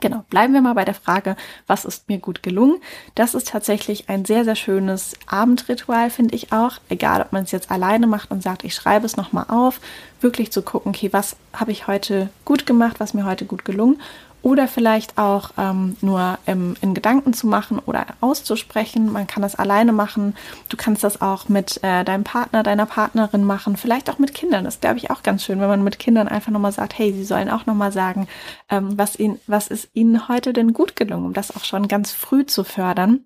Genau, 0.00 0.24
bleiben 0.28 0.52
wir 0.52 0.60
mal 0.60 0.74
bei 0.74 0.84
der 0.84 0.94
Frage, 0.94 1.36
was 1.68 1.84
ist 1.84 2.08
mir 2.08 2.18
gut 2.18 2.42
gelungen? 2.42 2.80
Das 3.14 3.34
ist 3.34 3.48
tatsächlich 3.48 4.08
ein 4.08 4.24
sehr, 4.24 4.44
sehr 4.44 4.56
schönes 4.56 5.14
Abendritual, 5.26 6.10
finde 6.10 6.34
ich 6.34 6.52
auch. 6.52 6.78
Egal, 6.88 7.22
ob 7.22 7.32
man 7.32 7.44
es 7.44 7.52
jetzt 7.52 7.70
alleine 7.70 8.08
macht 8.08 8.32
und 8.32 8.42
sagt, 8.42 8.64
ich 8.64 8.74
schreibe 8.74 9.06
es 9.06 9.16
nochmal 9.16 9.46
auf, 9.48 9.80
wirklich 10.20 10.50
zu 10.50 10.62
gucken, 10.62 10.90
okay, 10.90 11.12
was 11.12 11.36
habe 11.52 11.70
ich 11.70 11.86
heute 11.86 12.30
gut 12.44 12.66
gemacht, 12.66 12.98
was 12.98 13.14
mir 13.14 13.24
heute 13.24 13.44
gut 13.44 13.64
gelungen 13.64 14.00
oder 14.42 14.68
vielleicht 14.68 15.18
auch 15.18 15.50
ähm, 15.58 15.96
nur 16.00 16.38
im, 16.46 16.76
in 16.80 16.94
Gedanken 16.94 17.32
zu 17.32 17.46
machen 17.46 17.78
oder 17.78 18.06
auszusprechen. 18.20 19.10
Man 19.10 19.26
kann 19.26 19.42
das 19.42 19.56
alleine 19.56 19.92
machen. 19.92 20.36
Du 20.68 20.76
kannst 20.76 21.02
das 21.04 21.20
auch 21.20 21.48
mit 21.48 21.82
äh, 21.82 22.04
deinem 22.04 22.24
Partner, 22.24 22.62
deiner 22.62 22.86
Partnerin 22.86 23.44
machen, 23.44 23.76
vielleicht 23.76 24.08
auch 24.10 24.18
mit 24.18 24.34
Kindern. 24.34 24.64
Das 24.64 24.80
glaube 24.80 24.98
ich 24.98 25.10
auch 25.10 25.22
ganz 25.22 25.44
schön, 25.44 25.60
wenn 25.60 25.68
man 25.68 25.82
mit 25.82 25.98
Kindern 25.98 26.28
einfach 26.28 26.52
nochmal 26.52 26.72
sagt, 26.72 26.98
hey, 26.98 27.12
sie 27.12 27.24
sollen 27.24 27.50
auch 27.50 27.66
nochmal 27.66 27.92
sagen, 27.92 28.28
ähm, 28.68 28.96
was, 28.96 29.18
ihnen, 29.18 29.40
was 29.46 29.68
ist 29.68 29.88
ihnen 29.94 30.28
heute 30.28 30.52
denn 30.52 30.72
gut 30.72 30.96
gelungen, 30.96 31.26
um 31.26 31.32
das 31.32 31.54
auch 31.54 31.64
schon 31.64 31.88
ganz 31.88 32.12
früh 32.12 32.46
zu 32.46 32.64
fördern 32.64 33.24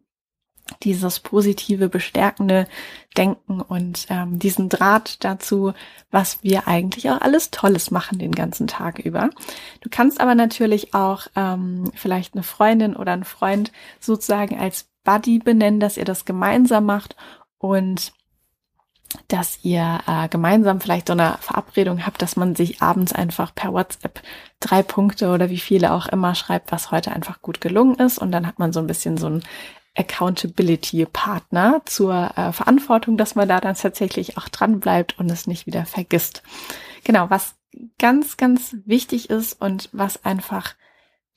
dieses 0.83 1.21
positive, 1.21 1.89
bestärkende 1.89 2.67
Denken 3.17 3.61
und 3.61 4.07
ähm, 4.09 4.39
diesen 4.39 4.69
Draht 4.69 5.25
dazu, 5.25 5.73
was 6.11 6.43
wir 6.43 6.69
eigentlich 6.69 7.11
auch 7.11 7.21
alles 7.21 7.50
Tolles 7.50 7.91
machen 7.91 8.19
den 8.19 8.33
ganzen 8.33 8.67
Tag 8.67 8.99
über. 8.99 9.31
Du 9.81 9.89
kannst 9.91 10.21
aber 10.21 10.35
natürlich 10.35 10.95
auch 10.95 11.27
ähm, 11.37 11.91
vielleicht 11.95 12.35
eine 12.35 12.43
Freundin 12.43 12.97
oder 12.97 13.12
einen 13.12 13.25
Freund 13.25 13.73
sozusagen 13.99 14.59
als 14.59 14.89
Buddy 15.05 15.39
benennen, 15.39 15.81
dass 15.81 15.97
ihr 15.97 16.05
das 16.05 16.25
gemeinsam 16.25 16.85
macht 16.87 17.17
und 17.59 18.12
dass 19.29 19.59
ihr 19.65 20.00
äh, 20.07 20.29
gemeinsam 20.29 20.81
vielleicht 20.81 21.09
so 21.09 21.15
eine 21.15 21.37
Verabredung 21.41 22.07
habt, 22.07 22.23
dass 22.23 22.37
man 22.37 22.55
sich 22.55 22.81
abends 22.81 23.12
einfach 23.12 23.55
per 23.55 23.73
WhatsApp 23.73 24.23
drei 24.61 24.83
Punkte 24.83 25.31
oder 25.31 25.50
wie 25.50 25.59
viele 25.59 25.93
auch 25.93 26.07
immer 26.07 26.35
schreibt, 26.35 26.71
was 26.71 26.91
heute 26.91 27.12
einfach 27.12 27.43
gut 27.43 27.61
gelungen 27.61 27.97
ist. 27.97 28.19
Und 28.19 28.31
dann 28.31 28.47
hat 28.47 28.59
man 28.59 28.73
so 28.73 28.81
ein 28.81 28.87
bisschen 28.87 29.17
so 29.17 29.29
ein 29.29 29.43
Accountability-Partner 30.00 31.83
zur 31.85 32.33
äh, 32.37 32.52
Verantwortung, 32.52 33.16
dass 33.16 33.35
man 33.35 33.49
da 33.49 33.61
dann 33.61 33.76
tatsächlich 33.76 34.38
auch 34.38 34.49
dran 34.49 34.80
bleibt 34.80 35.19
und 35.19 35.30
es 35.30 35.47
nicht 35.47 35.66
wieder 35.66 35.85
vergisst. 35.85 36.42
Genau, 37.04 37.30
was 37.30 37.54
ganz, 37.99 38.37
ganz 38.37 38.76
wichtig 38.85 39.30
ist 39.30 39.61
und 39.61 39.88
was 39.92 40.25
einfach 40.25 40.75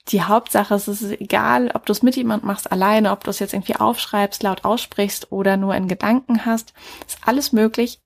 die 0.10 0.24
Hauptsache 0.24 0.75
ist, 0.75 0.88
es 0.88 1.01
ist 1.01 1.22
egal, 1.22 1.72
ob 1.74 1.86
du 1.86 1.93
es 1.93 2.03
mit 2.03 2.15
jemand 2.17 2.43
machst, 2.43 2.72
alleine, 2.72 3.12
ob 3.12 3.24
du 3.24 3.29
es 3.29 3.39
jetzt 3.39 3.53
irgendwie 3.53 3.77
aufschreibst, 3.77 4.43
laut 4.43 4.65
aussprichst 4.65 5.32
oder 5.32 5.55
nur 5.55 5.75
in 5.75 5.88
Gedanken 5.88 6.46
hast, 6.46 6.74
ist 7.08 7.20
alles 7.25 7.53
möglich. 7.53 8.01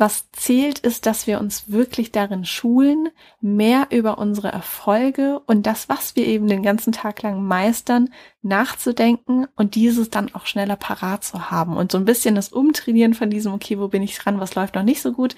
Was 0.00 0.30
zählt, 0.30 0.78
ist, 0.78 1.06
dass 1.06 1.26
wir 1.26 1.40
uns 1.40 1.72
wirklich 1.72 2.12
darin 2.12 2.44
schulen, 2.44 3.08
mehr 3.40 3.88
über 3.90 4.18
unsere 4.18 4.46
Erfolge 4.46 5.40
und 5.40 5.66
das, 5.66 5.88
was 5.88 6.14
wir 6.14 6.24
eben 6.24 6.46
den 6.46 6.62
ganzen 6.62 6.92
Tag 6.92 7.20
lang 7.22 7.42
meistern, 7.42 8.10
nachzudenken 8.40 9.48
und 9.56 9.74
dieses 9.74 10.08
dann 10.08 10.32
auch 10.36 10.46
schneller 10.46 10.76
parat 10.76 11.24
zu 11.24 11.50
haben 11.50 11.76
und 11.76 11.90
so 11.90 11.98
ein 11.98 12.04
bisschen 12.04 12.36
das 12.36 12.50
Umtrainieren 12.50 13.12
von 13.12 13.28
diesem, 13.28 13.52
okay, 13.52 13.80
wo 13.80 13.88
bin 13.88 14.04
ich 14.04 14.16
dran, 14.16 14.38
was 14.38 14.54
läuft 14.54 14.76
noch 14.76 14.84
nicht 14.84 15.02
so 15.02 15.12
gut, 15.12 15.34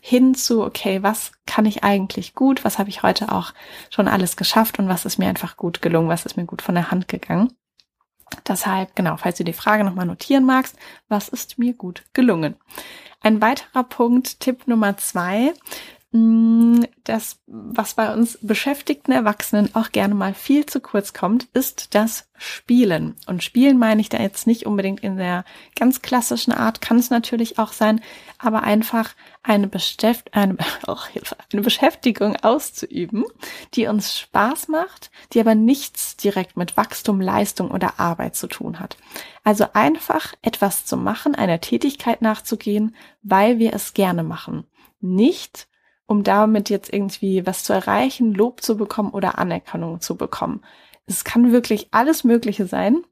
hin 0.00 0.34
zu, 0.34 0.64
okay, 0.64 1.04
was 1.04 1.30
kann 1.46 1.64
ich 1.64 1.84
eigentlich 1.84 2.34
gut, 2.34 2.64
was 2.64 2.80
habe 2.80 2.90
ich 2.90 3.04
heute 3.04 3.30
auch 3.30 3.54
schon 3.90 4.08
alles 4.08 4.36
geschafft 4.36 4.80
und 4.80 4.88
was 4.88 5.04
ist 5.04 5.18
mir 5.18 5.28
einfach 5.28 5.56
gut 5.56 5.82
gelungen, 5.82 6.08
was 6.08 6.26
ist 6.26 6.36
mir 6.36 6.46
gut 6.46 6.62
von 6.62 6.74
der 6.74 6.90
Hand 6.90 7.06
gegangen. 7.06 7.52
Deshalb, 8.46 8.94
genau, 8.96 9.16
falls 9.16 9.36
du 9.36 9.44
die 9.44 9.52
Frage 9.52 9.84
nochmal 9.84 10.06
notieren 10.06 10.44
magst, 10.44 10.76
was 11.08 11.28
ist 11.28 11.58
mir 11.58 11.74
gut 11.74 12.04
gelungen? 12.12 12.56
Ein 13.20 13.40
weiterer 13.42 13.84
Punkt, 13.84 14.40
Tipp 14.40 14.66
Nummer 14.66 14.96
zwei, 14.96 15.52
das, 16.12 17.38
was 17.46 17.94
bei 17.94 18.12
uns 18.12 18.36
beschäftigten 18.42 19.12
Erwachsenen 19.12 19.72
auch 19.76 19.92
gerne 19.92 20.16
mal 20.16 20.34
viel 20.34 20.66
zu 20.66 20.80
kurz 20.80 21.12
kommt, 21.12 21.44
ist 21.52 21.94
das 21.94 22.28
Spielen. 22.36 23.14
Und 23.26 23.44
Spielen 23.44 23.78
meine 23.78 24.00
ich 24.00 24.08
da 24.08 24.18
jetzt 24.18 24.48
nicht 24.48 24.66
unbedingt 24.66 25.00
in 25.00 25.18
der 25.18 25.44
ganz 25.76 26.02
klassischen 26.02 26.52
Art, 26.52 26.80
kann 26.80 26.98
es 26.98 27.10
natürlich 27.10 27.60
auch 27.60 27.72
sein, 27.72 28.00
aber 28.38 28.64
einfach 28.64 29.14
eine, 29.44 29.68
Beschäft 29.68 30.34
eine, 30.34 30.56
oh 30.88 30.96
eine 31.52 31.62
Beschäftigung 31.62 32.34
auszuüben, 32.36 33.24
die 33.74 33.86
uns 33.86 34.18
Spaß 34.18 34.66
macht, 34.66 35.12
die 35.32 35.38
aber 35.38 35.54
nichts 35.54 36.16
direkt 36.16 36.56
mit 36.56 36.76
Wachstum, 36.76 37.20
Leistung 37.20 37.70
oder 37.70 38.00
Arbeit 38.00 38.34
zu 38.34 38.48
tun 38.48 38.80
hat. 38.80 38.96
Also 39.44 39.66
einfach 39.74 40.34
etwas 40.42 40.86
zu 40.86 40.96
machen, 40.96 41.36
einer 41.36 41.60
Tätigkeit 41.60 42.20
nachzugehen, 42.20 42.96
weil 43.22 43.60
wir 43.60 43.74
es 43.74 43.94
gerne 43.94 44.24
machen. 44.24 44.64
Nicht, 45.00 45.68
um 46.10 46.24
damit 46.24 46.70
jetzt 46.70 46.92
irgendwie 46.92 47.46
was 47.46 47.62
zu 47.62 47.72
erreichen, 47.72 48.34
Lob 48.34 48.62
zu 48.62 48.76
bekommen 48.76 49.10
oder 49.10 49.38
Anerkennung 49.38 50.00
zu 50.00 50.16
bekommen. 50.16 50.60
Es 51.06 51.22
kann 51.22 51.52
wirklich 51.52 51.86
alles 51.92 52.24
Mögliche 52.24 52.66
sein, 52.66 53.04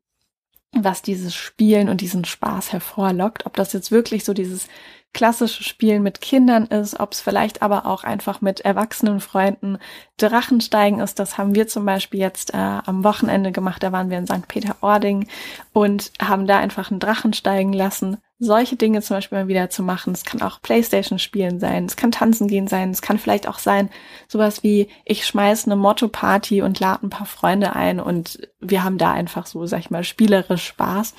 was 0.73 1.01
dieses 1.01 1.33
Spielen 1.33 1.89
und 1.89 2.01
diesen 2.01 2.25
Spaß 2.25 2.73
hervorlockt. 2.73 3.47
Ob 3.47 3.55
das 3.55 3.73
jetzt 3.73 3.93
wirklich 3.93 4.25
so 4.25 4.35
dieses 4.35 4.67
klassische 5.15 5.63
Spielen 5.63 6.03
mit 6.03 6.21
Kindern 6.21 6.67
ist, 6.67 6.99
ob 6.99 7.13
es 7.13 7.21
vielleicht 7.21 7.63
aber 7.63 7.87
auch 7.87 8.03
einfach 8.03 8.41
mit 8.41 8.63
erwachsenen 8.63 9.21
Freunden 9.21 9.79
Drachensteigen 10.17 10.99
ist. 10.99 11.21
Das 11.21 11.39
haben 11.39 11.55
wir 11.55 11.69
zum 11.69 11.87
Beispiel 11.87 12.19
jetzt 12.19 12.53
äh, 12.53 12.57
am 12.57 13.05
Wochenende 13.05 13.53
gemacht. 13.53 13.81
Da 13.85 13.93
waren 13.93 14.11
wir 14.11 14.19
in 14.19 14.27
St. 14.27 14.49
Peter-Ording 14.49 15.29
und 15.73 16.11
haben 16.21 16.49
da 16.49 16.59
einfach 16.59 16.91
einen 16.91 16.99
Drachen 16.99 17.33
steigen 17.33 17.73
lassen. 17.73 18.17
Solche 18.41 18.77
Dinge 18.77 19.03
zum 19.03 19.17
Beispiel 19.17 19.39
mal 19.39 19.49
wieder 19.49 19.69
zu 19.69 19.83
machen. 19.83 20.13
Es 20.13 20.25
kann 20.25 20.43
auch 20.43 20.63
Playstation 20.63 21.19
spielen 21.19 21.59
sein, 21.59 21.87
es 21.87 21.97
kann 21.97 22.13
tanzen 22.13 22.47
gehen 22.47 22.69
sein, 22.69 22.91
es 22.91 23.03
kann 23.03 23.19
vielleicht 23.19 23.49
auch 23.49 23.59
sein, 23.59 23.91
sowas 24.29 24.63
wie, 24.63 24.89
ich 25.05 25.27
schmeiß 25.27 25.67
eine 25.67 25.75
Motto-Party 25.77 26.63
und 26.63 26.79
lade 26.79 27.07
ein 27.07 27.11
paar 27.11 27.27
Freunde 27.27 27.75
ein 27.75 27.99
und 27.99 28.49
wir 28.61 28.85
haben 28.85 28.99
da 28.99 29.13
einfach 29.13 29.47
so, 29.47 29.67
sag 29.67 29.81
ich 29.81 29.91
mal, 29.91 30.05
spielerisch 30.05 30.67
Spaß. 30.67 31.15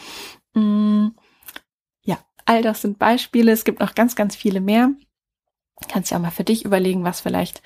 Mm 0.53 1.09
All 2.49 2.63
das 2.63 2.81
sind 2.81 2.97
Beispiele. 2.97 3.51
Es 3.51 3.63
gibt 3.63 3.79
noch 3.79 3.93
ganz, 3.93 4.15
ganz 4.15 4.35
viele 4.35 4.59
mehr. 4.59 4.89
Kannst 5.87 6.09
ja 6.09 6.17
auch 6.17 6.21
mal 6.21 6.31
für 6.31 6.43
dich 6.43 6.65
überlegen, 6.65 7.03
was 7.03 7.21
vielleicht 7.21 7.61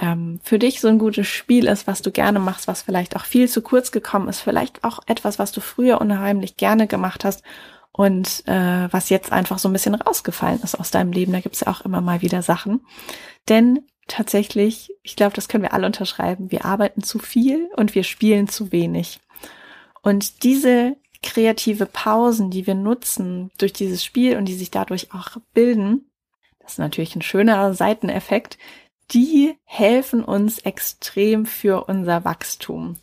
ähm, 0.00 0.38
für 0.44 0.60
dich 0.60 0.80
so 0.80 0.86
ein 0.86 1.00
gutes 1.00 1.26
Spiel 1.26 1.66
ist, 1.66 1.88
was 1.88 2.02
du 2.02 2.12
gerne 2.12 2.38
machst, 2.38 2.68
was 2.68 2.82
vielleicht 2.82 3.16
auch 3.16 3.24
viel 3.24 3.48
zu 3.48 3.62
kurz 3.62 3.90
gekommen 3.90 4.28
ist, 4.28 4.40
vielleicht 4.40 4.84
auch 4.84 5.00
etwas, 5.06 5.40
was 5.40 5.50
du 5.50 5.60
früher 5.60 6.00
unheimlich 6.00 6.56
gerne 6.56 6.86
gemacht 6.86 7.24
hast 7.24 7.42
und 7.98 8.46
äh, 8.46 8.86
was 8.92 9.08
jetzt 9.08 9.32
einfach 9.32 9.58
so 9.58 9.68
ein 9.68 9.72
bisschen 9.72 9.96
rausgefallen 9.96 10.60
ist 10.62 10.78
aus 10.78 10.92
deinem 10.92 11.10
Leben. 11.10 11.32
Da 11.32 11.40
gibt's 11.40 11.60
ja 11.60 11.66
auch 11.66 11.80
immer 11.80 12.00
mal 12.00 12.22
wieder 12.22 12.42
Sachen. 12.42 12.86
Denn 13.48 13.80
tatsächlich, 14.06 14.92
ich 15.02 15.16
glaube, 15.16 15.34
das 15.34 15.48
können 15.48 15.64
wir 15.64 15.72
alle 15.72 15.86
unterschreiben, 15.86 16.52
wir 16.52 16.64
arbeiten 16.64 17.02
zu 17.02 17.18
viel 17.18 17.68
und 17.76 17.96
wir 17.96 18.04
spielen 18.04 18.46
zu 18.46 18.70
wenig. 18.70 19.18
Und 20.00 20.44
diese 20.44 20.96
kreative 21.24 21.86
Pausen, 21.86 22.52
die 22.52 22.68
wir 22.68 22.76
nutzen 22.76 23.50
durch 23.58 23.72
dieses 23.72 24.04
Spiel 24.04 24.36
und 24.36 24.44
die 24.44 24.54
sich 24.54 24.70
dadurch 24.70 25.12
auch 25.12 25.36
bilden, 25.52 26.08
das 26.60 26.74
ist 26.74 26.78
natürlich 26.78 27.16
ein 27.16 27.22
schöner 27.22 27.74
Seiteneffekt, 27.74 28.58
die 29.10 29.56
helfen 29.64 30.22
uns 30.22 30.60
extrem 30.60 31.46
für 31.46 31.88
unser 31.88 32.24
Wachstum. 32.24 32.94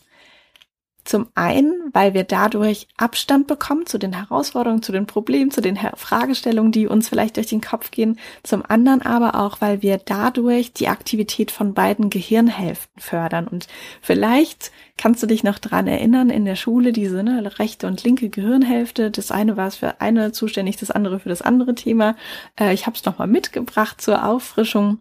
Zum 1.05 1.27
einen, 1.35 1.91
weil 1.93 2.15
wir 2.15 2.23
dadurch 2.23 2.87
Abstand 2.97 3.45
bekommen 3.45 3.85
zu 3.85 3.99
den 3.99 4.13
Herausforderungen, 4.13 4.81
zu 4.81 4.91
den 4.91 5.05
Problemen, 5.05 5.51
zu 5.51 5.61
den 5.61 5.77
Fragestellungen, 5.77 6.71
die 6.71 6.87
uns 6.87 7.09
vielleicht 7.09 7.37
durch 7.37 7.45
den 7.45 7.61
Kopf 7.61 7.91
gehen. 7.91 8.19
Zum 8.41 8.63
anderen 8.67 9.03
aber 9.03 9.35
auch, 9.35 9.61
weil 9.61 9.83
wir 9.83 9.99
dadurch 9.99 10.73
die 10.73 10.87
Aktivität 10.87 11.51
von 11.51 11.75
beiden 11.75 12.09
Gehirnhälften 12.09 12.99
fördern. 12.99 13.47
Und 13.47 13.67
vielleicht 14.01 14.71
kannst 14.97 15.21
du 15.21 15.27
dich 15.27 15.43
noch 15.43 15.59
dran 15.59 15.85
erinnern, 15.85 16.31
in 16.31 16.43
der 16.43 16.55
Schule 16.55 16.91
diese 16.91 17.21
ne, 17.21 17.51
rechte 17.59 17.85
und 17.85 18.03
linke 18.03 18.29
Gehirnhälfte. 18.29 19.11
Das 19.11 19.29
eine 19.29 19.57
war 19.57 19.67
es 19.67 19.75
für 19.75 20.01
eine 20.01 20.31
zuständig, 20.31 20.77
das 20.77 20.89
andere 20.89 21.19
für 21.19 21.29
das 21.29 21.43
andere 21.43 21.75
Thema. 21.75 22.15
Äh, 22.59 22.73
ich 22.73 22.87
habe 22.87 22.95
es 22.95 23.05
nochmal 23.05 23.27
mitgebracht 23.27 24.01
zur 24.01 24.25
Auffrischung. 24.25 24.99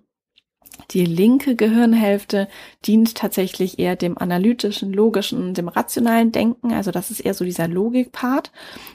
Die 0.90 1.04
linke 1.04 1.56
Gehirnhälfte 1.56 2.48
dient 2.86 3.14
tatsächlich 3.14 3.78
eher 3.78 3.96
dem 3.96 4.18
analytischen, 4.18 4.92
logischen, 4.92 5.54
dem 5.54 5.68
rationalen 5.68 6.32
Denken. 6.32 6.72
Also 6.72 6.90
das 6.90 7.10
ist 7.10 7.20
eher 7.20 7.34
so 7.34 7.44
dieser 7.44 7.68
Logikpart. 7.68 8.52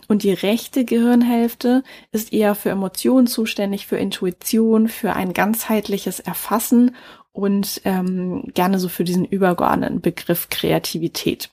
Und 0.08 0.24
die 0.24 0.34
rechte 0.34 0.86
Gehirnhälfte 0.86 1.84
ist 2.12 2.32
eher 2.34 2.56
für 2.56 2.70
Emotionen 2.70 3.28
zuständig, 3.28 3.88
für 3.88 3.98
Intuition, 3.98 4.88
für 4.88 5.14
ein 5.14 5.34
ganzheitliches 5.34 6.20
Erfassen 6.20 6.96
und 7.32 7.82
ähm, 7.86 8.44
gerne 8.54 8.80
so 8.80 8.90
für 8.90 9.04
diesen 9.04 9.26
übergeordneten 9.26 10.02
Begriff 10.02 10.50
Kreativität. 10.50 11.50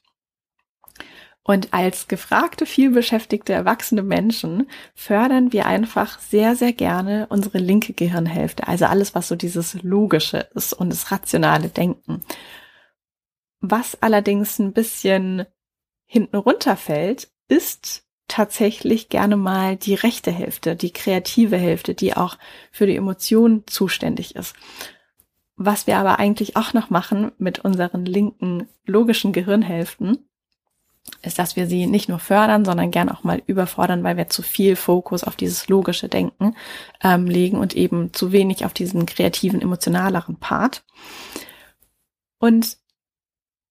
Und 1.46 1.72
als 1.72 2.08
gefragte, 2.08 2.66
vielbeschäftigte, 2.66 3.52
erwachsene 3.52 4.02
Menschen 4.02 4.68
fördern 4.96 5.52
wir 5.52 5.66
einfach 5.66 6.18
sehr, 6.18 6.56
sehr 6.56 6.72
gerne 6.72 7.28
unsere 7.28 7.58
linke 7.58 7.92
Gehirnhälfte. 7.92 8.66
Also 8.66 8.86
alles, 8.86 9.14
was 9.14 9.28
so 9.28 9.36
dieses 9.36 9.80
Logische 9.84 10.48
ist 10.54 10.72
und 10.72 10.90
das 10.90 11.12
rationale 11.12 11.68
Denken. 11.68 12.22
Was 13.60 14.02
allerdings 14.02 14.58
ein 14.58 14.72
bisschen 14.72 15.46
hinten 16.04 16.34
runterfällt, 16.34 17.30
ist 17.46 18.02
tatsächlich 18.26 19.08
gerne 19.08 19.36
mal 19.36 19.76
die 19.76 19.94
rechte 19.94 20.32
Hälfte, 20.32 20.74
die 20.74 20.92
kreative 20.92 21.58
Hälfte, 21.58 21.94
die 21.94 22.16
auch 22.16 22.38
für 22.72 22.88
die 22.88 22.96
Emotionen 22.96 23.68
zuständig 23.68 24.34
ist. 24.34 24.56
Was 25.54 25.86
wir 25.86 25.96
aber 25.98 26.18
eigentlich 26.18 26.56
auch 26.56 26.72
noch 26.72 26.90
machen 26.90 27.30
mit 27.38 27.60
unseren 27.60 28.04
linken 28.04 28.68
logischen 28.84 29.32
Gehirnhälften, 29.32 30.28
ist, 31.22 31.38
dass 31.38 31.56
wir 31.56 31.66
sie 31.66 31.86
nicht 31.86 32.08
nur 32.08 32.18
fördern, 32.18 32.64
sondern 32.64 32.90
gern 32.90 33.08
auch 33.08 33.24
mal 33.24 33.42
überfordern, 33.46 34.04
weil 34.04 34.16
wir 34.16 34.28
zu 34.28 34.42
viel 34.42 34.76
Fokus 34.76 35.24
auf 35.24 35.36
dieses 35.36 35.68
logische 35.68 36.08
Denken 36.08 36.54
ähm, 37.02 37.26
legen 37.26 37.58
und 37.58 37.74
eben 37.74 38.12
zu 38.12 38.32
wenig 38.32 38.64
auf 38.64 38.72
diesen 38.72 39.06
kreativen, 39.06 39.60
emotionaleren 39.60 40.36
Part. 40.36 40.84
Und 42.38 42.78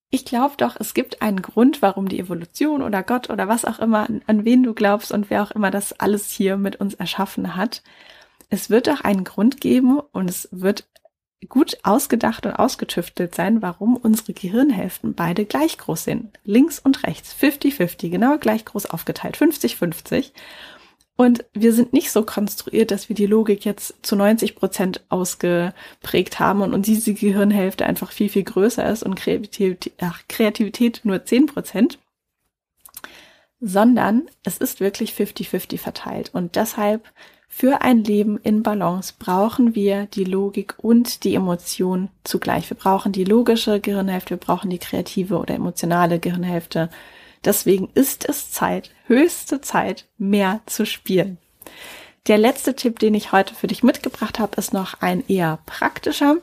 ich 0.09 0.25
glaube 0.25 0.55
doch, 0.57 0.77
es 0.79 0.93
gibt 0.93 1.21
einen 1.21 1.41
Grund, 1.41 1.81
warum 1.81 2.07
die 2.07 2.19
Evolution 2.19 2.81
oder 2.81 3.03
Gott 3.03 3.29
oder 3.29 3.47
was 3.47 3.65
auch 3.65 3.79
immer, 3.79 4.07
an, 4.07 4.21
an 4.27 4.45
wen 4.45 4.63
du 4.63 4.73
glaubst 4.73 5.11
und 5.11 5.29
wer 5.29 5.43
auch 5.43 5.51
immer 5.51 5.71
das 5.71 5.93
alles 5.93 6.29
hier 6.29 6.57
mit 6.57 6.77
uns 6.77 6.93
erschaffen 6.93 7.55
hat. 7.55 7.83
Es 8.49 8.69
wird 8.69 8.87
doch 8.87 9.01
einen 9.01 9.23
Grund 9.23 9.59
geben 9.59 9.99
und 9.99 10.29
es 10.29 10.47
wird 10.51 10.87
gut 11.49 11.77
ausgedacht 11.83 12.45
und 12.45 12.53
ausgetüftelt 12.53 13.35
sein, 13.35 13.61
warum 13.61 13.97
unsere 13.97 14.33
Gehirnhälften 14.33 15.13
beide 15.13 15.45
gleich 15.45 15.77
groß 15.77 16.03
sind. 16.03 16.39
Links 16.43 16.79
und 16.79 17.03
rechts, 17.03 17.35
50-50, 17.39 18.09
genau 18.09 18.37
gleich 18.37 18.65
groß 18.65 18.87
aufgeteilt, 18.87 19.37
50-50. 19.37 20.31
Und 21.17 21.45
wir 21.53 21.71
sind 21.71 21.93
nicht 21.93 22.11
so 22.11 22.23
konstruiert, 22.23 22.91
dass 22.91 23.07
wir 23.07 23.15
die 23.15 23.25
Logik 23.25 23.63
jetzt 23.63 23.95
zu 24.01 24.15
90 24.17 24.55
Prozent 24.55 25.01
ausgeprägt 25.07 26.39
haben 26.39 26.61
und, 26.61 26.73
und 26.73 26.87
diese 26.87 27.13
Gehirnhälfte 27.13 27.85
einfach 27.85 28.11
viel, 28.11 28.27
viel 28.27 28.43
größer 28.43 28.87
ist 28.89 29.03
und 29.03 29.15
Kreativität, 29.15 29.93
ach, 30.01 30.23
Kreativität 30.27 31.01
nur 31.03 31.23
10 31.23 31.45
Prozent, 31.45 31.99
sondern 33.61 34.29
es 34.43 34.57
ist 34.57 34.81
wirklich 34.81 35.11
50-50 35.13 35.77
verteilt. 35.77 36.31
Und 36.33 36.57
deshalb 36.57 37.09
für 37.55 37.81
ein 37.81 38.03
Leben 38.03 38.37
in 38.37 38.63
Balance 38.63 39.13
brauchen 39.17 39.75
wir 39.75 40.07
die 40.07 40.25
Logik 40.25 40.75
und 40.77 41.23
die 41.23 41.35
Emotion 41.35 42.09
zugleich. 42.23 42.69
Wir 42.69 42.77
brauchen 42.77 43.11
die 43.11 43.23
logische 43.23 43.79
Gehirnhälfte, 43.79 44.31
wir 44.31 44.37
brauchen 44.37 44.69
die 44.69 44.79
kreative 44.79 45.37
oder 45.37 45.55
emotionale 45.55 46.19
Gehirnhälfte 46.19 46.89
Deswegen 47.45 47.89
ist 47.93 48.27
es 48.27 48.51
Zeit, 48.51 48.89
höchste 49.05 49.61
Zeit, 49.61 50.07
mehr 50.17 50.61
zu 50.65 50.85
spielen. 50.85 51.37
Der 52.27 52.39
letzte 52.39 52.75
Tipp, 52.75 52.97
den 52.97 53.13
ich 53.13 53.31
heute 53.31 53.53
für 53.53 53.67
dich 53.67 53.83
mitgebracht 53.83 54.39
habe, 54.39 54.57
ist 54.57 54.73
noch 54.73 55.01
ein 55.01 55.23
eher 55.27 55.59
praktischer. 55.67 56.37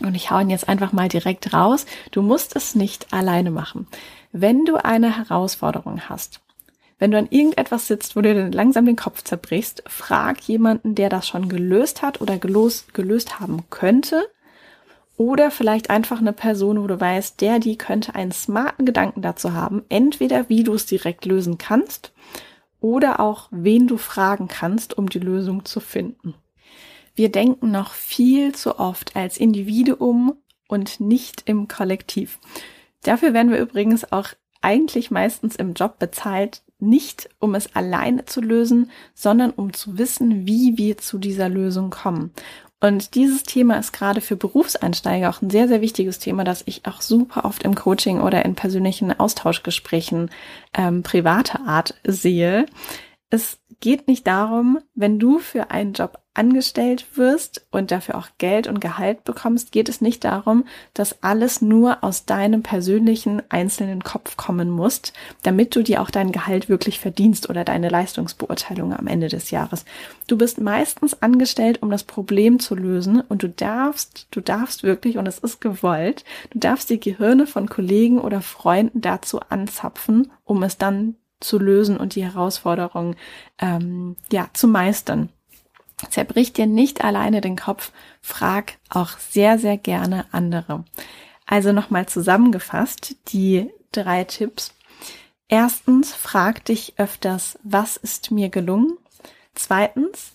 Und 0.00 0.14
ich 0.14 0.30
hau 0.30 0.38
ihn 0.38 0.50
jetzt 0.50 0.68
einfach 0.68 0.92
mal 0.92 1.08
direkt 1.08 1.52
raus. 1.52 1.86
Du 2.12 2.22
musst 2.22 2.54
es 2.54 2.76
nicht 2.76 3.12
alleine 3.12 3.50
machen. 3.50 3.88
Wenn 4.30 4.64
du 4.64 4.76
eine 4.76 5.16
Herausforderung 5.16 6.08
hast, 6.08 6.40
wenn 7.02 7.10
du 7.10 7.18
an 7.18 7.26
irgendetwas 7.30 7.88
sitzt, 7.88 8.14
wo 8.14 8.20
du 8.20 8.32
dir 8.32 8.48
langsam 8.52 8.86
den 8.86 8.94
Kopf 8.94 9.24
zerbrichst, 9.24 9.82
frag 9.88 10.40
jemanden, 10.42 10.94
der 10.94 11.08
das 11.08 11.26
schon 11.26 11.48
gelöst 11.48 12.00
hat 12.00 12.20
oder 12.20 12.38
gelöst, 12.38 12.94
gelöst 12.94 13.40
haben 13.40 13.64
könnte 13.70 14.22
oder 15.16 15.50
vielleicht 15.50 15.90
einfach 15.90 16.20
eine 16.20 16.32
Person, 16.32 16.80
wo 16.80 16.86
du 16.86 17.00
weißt, 17.00 17.40
der, 17.40 17.58
die 17.58 17.76
könnte 17.76 18.14
einen 18.14 18.30
smarten 18.30 18.86
Gedanken 18.86 19.20
dazu 19.20 19.52
haben. 19.52 19.82
Entweder 19.88 20.48
wie 20.48 20.62
du 20.62 20.74
es 20.74 20.86
direkt 20.86 21.24
lösen 21.24 21.58
kannst 21.58 22.12
oder 22.80 23.18
auch 23.18 23.48
wen 23.50 23.88
du 23.88 23.96
fragen 23.96 24.46
kannst, 24.46 24.96
um 24.96 25.08
die 25.08 25.18
Lösung 25.18 25.64
zu 25.64 25.80
finden. 25.80 26.34
Wir 27.16 27.32
denken 27.32 27.72
noch 27.72 27.94
viel 27.94 28.54
zu 28.54 28.78
oft 28.78 29.16
als 29.16 29.38
Individuum 29.38 30.36
und 30.68 31.00
nicht 31.00 31.42
im 31.46 31.66
Kollektiv. 31.66 32.38
Dafür 33.02 33.34
werden 33.34 33.50
wir 33.50 33.58
übrigens 33.58 34.12
auch 34.12 34.28
eigentlich 34.60 35.10
meistens 35.10 35.56
im 35.56 35.74
Job 35.74 35.98
bezahlt, 35.98 36.62
nicht 36.82 37.30
um 37.38 37.54
es 37.54 37.74
alleine 37.74 38.24
zu 38.26 38.40
lösen, 38.40 38.90
sondern 39.14 39.50
um 39.50 39.72
zu 39.72 39.96
wissen, 39.96 40.46
wie 40.46 40.76
wir 40.76 40.98
zu 40.98 41.18
dieser 41.18 41.48
Lösung 41.48 41.90
kommen. 41.90 42.32
Und 42.80 43.14
dieses 43.14 43.44
Thema 43.44 43.78
ist 43.78 43.92
gerade 43.92 44.20
für 44.20 44.34
Berufseinsteiger 44.34 45.30
auch 45.30 45.40
ein 45.40 45.50
sehr, 45.50 45.68
sehr 45.68 45.80
wichtiges 45.80 46.18
Thema, 46.18 46.42
das 46.42 46.64
ich 46.66 46.84
auch 46.84 47.00
super 47.00 47.44
oft 47.44 47.62
im 47.62 47.76
Coaching 47.76 48.20
oder 48.20 48.44
in 48.44 48.56
persönlichen 48.56 49.18
Austauschgesprächen 49.18 50.30
ähm, 50.74 51.04
privater 51.04 51.60
Art 51.64 51.94
sehe. 52.04 52.66
Es 53.30 53.58
geht 53.82 54.06
nicht 54.06 54.26
darum, 54.26 54.78
wenn 54.94 55.18
du 55.18 55.40
für 55.40 55.70
einen 55.70 55.92
Job 55.92 56.22
angestellt 56.34 57.18
wirst 57.18 57.66
und 57.70 57.90
dafür 57.90 58.14
auch 58.14 58.28
Geld 58.38 58.66
und 58.66 58.80
Gehalt 58.80 59.24
bekommst, 59.24 59.70
geht 59.72 59.88
es 59.88 60.00
nicht 60.00 60.24
darum, 60.24 60.64
dass 60.94 61.22
alles 61.22 61.60
nur 61.60 62.02
aus 62.02 62.24
deinem 62.24 62.62
persönlichen 62.62 63.42
einzelnen 63.50 64.02
Kopf 64.02 64.36
kommen 64.36 64.70
muss, 64.70 65.02
damit 65.42 65.76
du 65.76 65.82
dir 65.82 66.00
auch 66.00 66.10
dein 66.10 66.32
Gehalt 66.32 66.68
wirklich 66.68 67.00
verdienst 67.00 67.50
oder 67.50 67.64
deine 67.64 67.90
Leistungsbeurteilung 67.90 68.94
am 68.94 69.08
Ende 69.08 69.28
des 69.28 69.50
Jahres. 69.50 69.84
Du 70.26 70.38
bist 70.38 70.60
meistens 70.60 71.20
angestellt, 71.20 71.82
um 71.82 71.90
das 71.90 72.04
Problem 72.04 72.60
zu 72.60 72.74
lösen 72.74 73.20
und 73.20 73.42
du 73.42 73.48
darfst, 73.48 74.28
du 74.30 74.40
darfst 74.40 74.84
wirklich, 74.84 75.18
und 75.18 75.26
es 75.26 75.38
ist 75.38 75.60
gewollt, 75.60 76.24
du 76.50 76.60
darfst 76.60 76.88
die 76.88 77.00
Gehirne 77.00 77.46
von 77.46 77.68
Kollegen 77.68 78.18
oder 78.18 78.40
Freunden 78.40 79.02
dazu 79.02 79.40
anzapfen, 79.40 80.30
um 80.44 80.62
es 80.62 80.78
dann 80.78 81.16
zu 81.44 81.58
lösen 81.58 81.96
und 81.96 82.14
die 82.14 82.24
Herausforderung 82.24 83.16
ähm, 83.58 84.16
ja 84.30 84.48
zu 84.52 84.68
meistern. 84.68 85.28
Zerbrich 86.10 86.52
dir 86.52 86.66
nicht 86.66 87.04
alleine 87.04 87.40
den 87.40 87.56
Kopf, 87.56 87.92
frag 88.20 88.78
auch 88.88 89.18
sehr, 89.18 89.58
sehr 89.58 89.76
gerne 89.76 90.26
andere. 90.32 90.84
Also 91.46 91.72
nochmal 91.72 92.06
zusammengefasst, 92.06 93.16
die 93.28 93.70
drei 93.92 94.24
Tipps. 94.24 94.74
Erstens, 95.48 96.14
frag 96.14 96.64
dich 96.64 96.94
öfters, 96.96 97.58
was 97.62 97.96
ist 97.96 98.30
mir 98.30 98.48
gelungen? 98.48 98.96
Zweitens, 99.54 100.32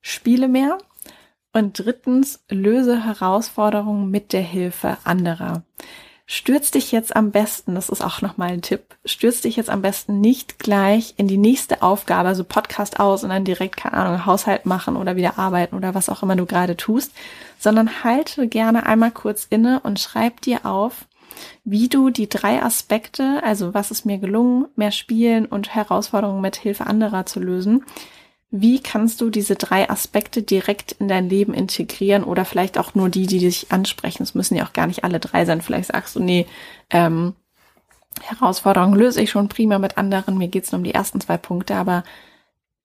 spiele 0.00 0.48
mehr. 0.48 0.78
Und 1.52 1.78
drittens, 1.78 2.42
löse 2.48 3.04
Herausforderungen 3.04 4.10
mit 4.10 4.32
der 4.32 4.42
Hilfe 4.42 4.98
anderer. 5.04 5.62
Stürz 6.26 6.70
dich 6.70 6.90
jetzt 6.90 7.14
am 7.14 7.32
besten, 7.32 7.74
das 7.74 7.90
ist 7.90 8.00
auch 8.00 8.22
nochmal 8.22 8.48
ein 8.48 8.62
Tipp, 8.62 8.96
stürz 9.04 9.42
dich 9.42 9.56
jetzt 9.56 9.68
am 9.68 9.82
besten 9.82 10.22
nicht 10.22 10.58
gleich 10.58 11.12
in 11.18 11.28
die 11.28 11.36
nächste 11.36 11.82
Aufgabe, 11.82 12.28
also 12.28 12.44
Podcast 12.44 12.98
aus 12.98 13.24
und 13.24 13.30
dann 13.30 13.44
direkt, 13.44 13.76
keine 13.76 13.94
Ahnung, 13.98 14.24
Haushalt 14.24 14.64
machen 14.64 14.96
oder 14.96 15.16
wieder 15.16 15.38
arbeiten 15.38 15.76
oder 15.76 15.94
was 15.94 16.08
auch 16.08 16.22
immer 16.22 16.34
du 16.34 16.46
gerade 16.46 16.78
tust, 16.78 17.12
sondern 17.58 18.04
halte 18.04 18.48
gerne 18.48 18.86
einmal 18.86 19.10
kurz 19.10 19.46
inne 19.50 19.80
und 19.80 20.00
schreib 20.00 20.40
dir 20.40 20.64
auf, 20.64 21.04
wie 21.64 21.88
du 21.88 22.08
die 22.08 22.28
drei 22.28 22.62
Aspekte, 22.62 23.42
also 23.44 23.74
was 23.74 23.90
ist 23.90 24.06
mir 24.06 24.16
gelungen, 24.16 24.66
mehr 24.76 24.92
spielen 24.92 25.44
und 25.44 25.74
Herausforderungen 25.74 26.40
mit 26.40 26.56
Hilfe 26.56 26.86
anderer 26.86 27.26
zu 27.26 27.38
lösen, 27.38 27.84
wie 28.56 28.80
kannst 28.80 29.20
du 29.20 29.30
diese 29.30 29.56
drei 29.56 29.90
Aspekte 29.90 30.40
direkt 30.40 30.92
in 30.92 31.08
dein 31.08 31.28
Leben 31.28 31.52
integrieren 31.52 32.22
oder 32.22 32.44
vielleicht 32.44 32.78
auch 32.78 32.94
nur 32.94 33.08
die, 33.08 33.26
die 33.26 33.40
dich 33.40 33.72
ansprechen? 33.72 34.22
Es 34.22 34.36
müssen 34.36 34.54
ja 34.54 34.64
auch 34.64 34.72
gar 34.72 34.86
nicht 34.86 35.02
alle 35.02 35.18
drei 35.18 35.44
sein. 35.44 35.60
Vielleicht 35.60 35.88
sagst 35.88 36.14
du, 36.14 36.20
nee, 36.20 36.46
ähm, 36.90 37.34
Herausforderungen 38.22 38.94
löse 38.96 39.20
ich 39.20 39.30
schon 39.30 39.48
prima 39.48 39.80
mit 39.80 39.98
anderen. 39.98 40.38
Mir 40.38 40.46
geht's 40.46 40.70
nur 40.70 40.78
um 40.78 40.84
die 40.84 40.94
ersten 40.94 41.20
zwei 41.20 41.36
Punkte, 41.36 41.74
aber 41.74 42.04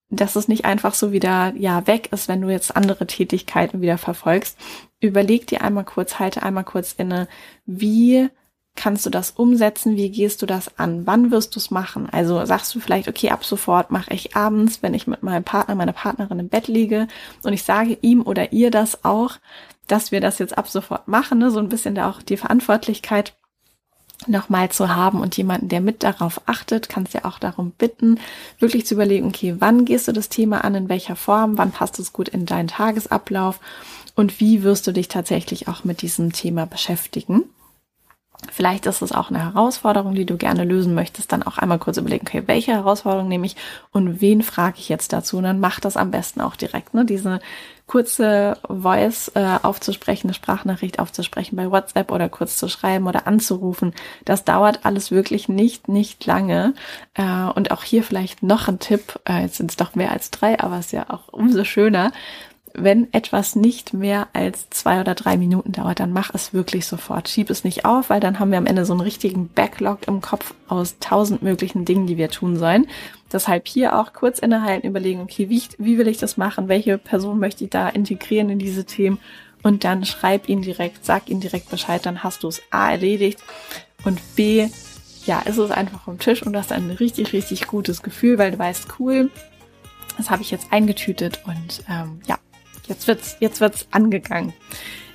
dass 0.10 0.36
es 0.36 0.48
nicht 0.48 0.66
einfach 0.66 0.96
so 0.96 1.12
wieder 1.12 1.54
ja 1.56 1.86
weg 1.86 2.12
ist, 2.12 2.28
wenn 2.28 2.42
du 2.42 2.50
jetzt 2.50 2.76
andere 2.76 3.06
Tätigkeiten 3.06 3.80
wieder 3.80 4.00
verfolgst. 4.00 4.58
Überleg 5.00 5.46
dir 5.46 5.62
einmal 5.62 5.86
kurz, 5.86 6.18
halte 6.18 6.42
einmal 6.42 6.64
kurz 6.64 6.94
inne, 6.94 7.28
wie 7.68 8.28
kannst 8.76 9.06
du 9.06 9.10
das 9.10 9.32
umsetzen? 9.32 9.96
Wie 9.98 10.10
gehst 10.10 10.42
du 10.42 10.46
das 10.46 10.78
an? 10.78 11.06
Wann 11.06 11.32
wirst 11.32 11.56
du 11.56 11.60
es 11.60 11.72
machen? 11.72 12.10
Also 12.10 12.44
sagst 12.46 12.74
du 12.74 12.80
vielleicht, 12.80 13.08
okay, 13.08 13.30
ab 13.30 13.44
sofort 13.44 13.92
mache 13.92 14.14
ich 14.14 14.36
abends, 14.36 14.82
wenn 14.82 14.94
ich 14.94 15.08
mit 15.08 15.24
meinem 15.24 15.44
Partner, 15.44 15.76
meiner 15.76 15.94
Partnerin 15.94 16.40
im 16.40 16.50
Bett 16.50 16.68
liege 16.68 17.08
und 17.44 17.54
ich 17.54 17.64
sage 17.64 17.98
ihm 18.02 18.22
oder 18.22 18.54
ihr 18.54 18.72
das 18.72 19.04
auch, 19.04 19.38
dass 19.88 20.12
wir 20.12 20.22
das 20.22 20.40
jetzt 20.40 20.58
ab 20.58 20.70
sofort 20.70 21.08
machen, 21.08 21.40
ne? 21.40 21.52
so 21.52 21.60
ein 21.60 21.70
bisschen 21.70 21.96
da 21.96 22.10
auch 22.10 22.22
die 22.22 22.38
Verantwortlichkeit 22.38 23.34
nochmal 24.28 24.70
zu 24.70 24.94
haben 24.94 25.22
und 25.22 25.38
jemanden, 25.38 25.70
der 25.70 25.82
mit 25.82 26.04
darauf 26.04 26.42
achtet, 26.46 26.90
kannst 26.90 27.14
ja 27.14 27.26
auch 27.26 27.40
darum 27.40 27.72
bitten, 27.72 28.20
wirklich 28.60 28.86
zu 28.86 28.96
überlegen, 28.96 29.28
okay, 29.28 29.56
wann 29.60 29.86
gehst 29.86 30.08
du 30.08 30.12
das 30.12 30.30
Thema 30.30 30.64
an, 30.64 30.76
in 30.76 30.90
welcher 30.90 31.16
Form, 31.16 31.58
wann 31.58 31.72
passt 31.72 32.00
es 32.00 32.14
gut 32.14 32.30
in 32.30 32.46
deinen 32.46 32.68
Tagesablauf 32.68 33.60
und 34.16 34.40
wie 34.40 34.64
wirst 34.64 34.86
du 34.88 34.92
dich 34.92 35.08
tatsächlich 35.08 35.68
auch 35.68 35.84
mit 35.84 36.02
diesem 36.02 36.34
Thema 36.34 36.66
beschäftigen. 36.66 37.46
Vielleicht 38.52 38.86
ist 38.86 39.02
es 39.02 39.12
auch 39.12 39.30
eine 39.30 39.44
Herausforderung, 39.44 40.16
die 40.16 40.26
du 40.26 40.38
gerne 40.38 40.64
lösen 40.64 40.96
möchtest. 40.96 41.32
Dann 41.32 41.44
auch 41.44 41.58
einmal 41.58 41.80
kurz 41.80 41.98
überlegen, 41.98 42.26
okay, 42.28 42.44
welche 42.46 42.72
Herausforderung 42.72 43.28
nehme 43.28 43.46
ich 43.46 43.56
und 43.92 44.22
wen 44.22 44.42
frage 44.42 44.78
ich 44.80 44.90
jetzt 44.90 45.14
dazu? 45.14 45.38
Und 45.38 45.44
dann 45.44 45.60
mach 45.60 45.80
das 45.80 45.98
am 45.98 46.12
besten 46.12 46.42
auch 46.42 46.56
direkt, 46.56 46.94
ne? 46.94 47.06
Diese 47.06 47.40
kurze 47.90 48.58
Voice 48.68 49.32
äh, 49.34 49.58
aufzusprechen, 49.64 50.28
eine 50.28 50.36
Sprachnachricht 50.36 51.00
aufzusprechen 51.00 51.56
bei 51.56 51.72
WhatsApp 51.72 52.12
oder 52.12 52.30
kurz 52.30 52.58
zu 52.58 52.70
schreiben 52.70 53.08
oder 53.08 53.26
anzurufen. 53.26 53.94
Das 54.26 54.46
dauert 54.46 54.86
alles 54.86 55.10
wirklich 55.10 55.50
nicht, 55.50 55.88
nicht 55.88 56.24
lange. 56.26 56.76
Äh, 57.16 57.24
und 57.56 57.72
auch 57.72 57.84
hier 57.84 58.04
vielleicht 58.04 58.44
noch 58.44 58.68
ein 58.68 58.78
Tipp. 58.78 59.20
Äh, 59.28 59.42
jetzt 59.42 59.58
sind 59.58 59.72
es 59.72 59.78
doch 59.78 59.96
mehr 59.96 60.12
als 60.12 60.30
drei, 60.30 60.60
aber 60.60 60.78
es 60.78 60.88
ist 60.88 60.92
ja 60.92 61.10
auch 61.10 61.30
umso 61.32 61.64
schöner 61.64 62.12
wenn 62.74 63.12
etwas 63.14 63.56
nicht 63.56 63.94
mehr 63.94 64.28
als 64.34 64.70
zwei 64.70 65.02
oder 65.02 65.16
drei 65.16 65.38
Minuten 65.38 65.72
dauert, 65.72 66.00
dann 66.00 66.14
mach 66.14 66.34
es 66.34 66.54
wirklich 66.54 66.86
sofort. 66.86 67.30
Schieb 67.30 67.50
es 67.50 67.64
nicht 67.64 67.86
auf, 67.86 68.10
weil 68.10 68.20
dann 68.20 68.40
haben 68.40 68.52
wir 68.52 68.58
am 68.58 68.66
Ende 68.66 68.86
so 68.86 68.94
einen 68.94 69.02
richtigen 69.02 69.50
Backlog 69.50 70.08
im 70.08 70.22
Kopf 70.22 70.54
aus 70.68 70.98
tausend 71.00 71.42
möglichen 71.42 71.86
Dingen, 71.86 72.08
die 72.08 72.18
wir 72.18 72.30
tun 72.30 72.58
sollen. 72.58 72.88
Deshalb 73.32 73.68
hier 73.68 73.98
auch 74.00 74.14
kurz 74.14 74.40
innehalten, 74.40 74.88
überlegen, 74.88 75.22
okay, 75.22 75.50
wie, 75.50 75.62
wie 75.78 75.98
will 75.98 76.08
ich 76.08 76.18
das 76.18 76.38
machen? 76.38 76.68
Welche 76.68 76.98
Person 76.98 77.40
möchte 77.40 77.64
ich 77.64 77.70
da 77.70 77.90
integrieren 77.90 78.50
in 78.50 78.60
diese 78.60 78.86
Themen? 78.86 79.20
Und 79.62 79.84
dann 79.84 80.06
schreib 80.06 80.48
ihn 80.48 80.62
direkt, 80.62 81.06
sag 81.06 81.30
ihn 81.30 81.42
direkt 81.42 81.70
Bescheid, 81.70 82.06
dann 82.06 82.24
hast 82.24 82.44
du 82.44 82.48
es 82.48 82.62
A 82.72 82.92
erledigt 82.92 83.40
und 84.06 84.20
B, 84.36 84.70
ja, 85.26 85.40
ist 85.42 85.58
es 85.58 85.72
einfach 85.72 86.02
vom 86.02 86.18
Tisch 86.18 86.44
und 86.44 86.56
hast 86.56 86.72
ein 86.72 86.90
richtig, 86.92 87.34
richtig 87.34 87.68
gutes 87.68 88.02
Gefühl, 88.02 88.38
weil 88.38 88.52
du 88.52 88.60
weißt, 88.60 88.88
cool, 89.00 89.30
das 90.18 90.30
habe 90.30 90.42
ich 90.42 90.52
jetzt 90.52 90.72
eingetütet 90.72 91.42
und 91.46 91.84
ähm, 91.90 92.22
ja, 92.28 92.38
Jetzt 92.90 93.08
wird's, 93.08 93.38
jetzt 93.40 93.62
wird's 93.62 93.88
angegangen. 93.92 94.54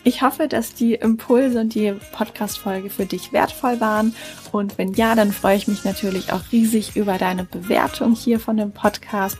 Ich 0.06 0.20
hoffe, 0.20 0.48
dass 0.48 0.74
die 0.74 0.94
Impulse 0.94 1.60
und 1.60 1.74
die 1.74 1.94
Podcast-Folge 2.12 2.90
für 2.90 3.06
dich 3.06 3.32
wertvoll 3.32 3.80
waren. 3.80 4.14
Und 4.52 4.76
wenn 4.76 4.92
ja, 4.92 5.14
dann 5.14 5.32
freue 5.32 5.56
ich 5.56 5.66
mich 5.66 5.84
natürlich 5.84 6.30
auch 6.30 6.42
riesig 6.52 6.94
über 6.94 7.16
deine 7.16 7.44
Bewertung 7.44 8.14
hier 8.14 8.38
von 8.38 8.58
dem 8.58 8.72
Podcast 8.72 9.38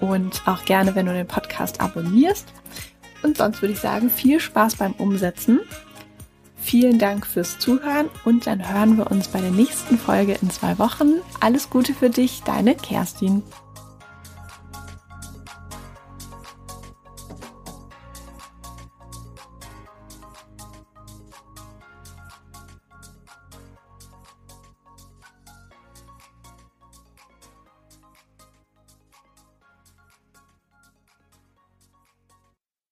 und 0.00 0.42
auch 0.46 0.64
gerne, 0.64 0.94
wenn 0.94 1.06
du 1.06 1.12
den 1.12 1.26
Podcast 1.26 1.80
abonnierst. 1.80 2.46
Und 3.22 3.36
sonst 3.36 3.60
würde 3.60 3.74
ich 3.74 3.80
sagen, 3.80 4.08
viel 4.08 4.40
Spaß 4.40 4.76
beim 4.76 4.92
Umsetzen. 4.92 5.60
Vielen 6.56 6.98
Dank 6.98 7.26
fürs 7.26 7.58
Zuhören 7.58 8.08
und 8.24 8.46
dann 8.46 8.72
hören 8.72 8.96
wir 8.96 9.10
uns 9.10 9.28
bei 9.28 9.40
der 9.40 9.50
nächsten 9.50 9.98
Folge 9.98 10.38
in 10.40 10.50
zwei 10.50 10.78
Wochen. 10.78 11.14
Alles 11.40 11.70
Gute 11.70 11.94
für 11.94 12.10
dich, 12.10 12.42
deine 12.44 12.74
Kerstin. 12.74 13.42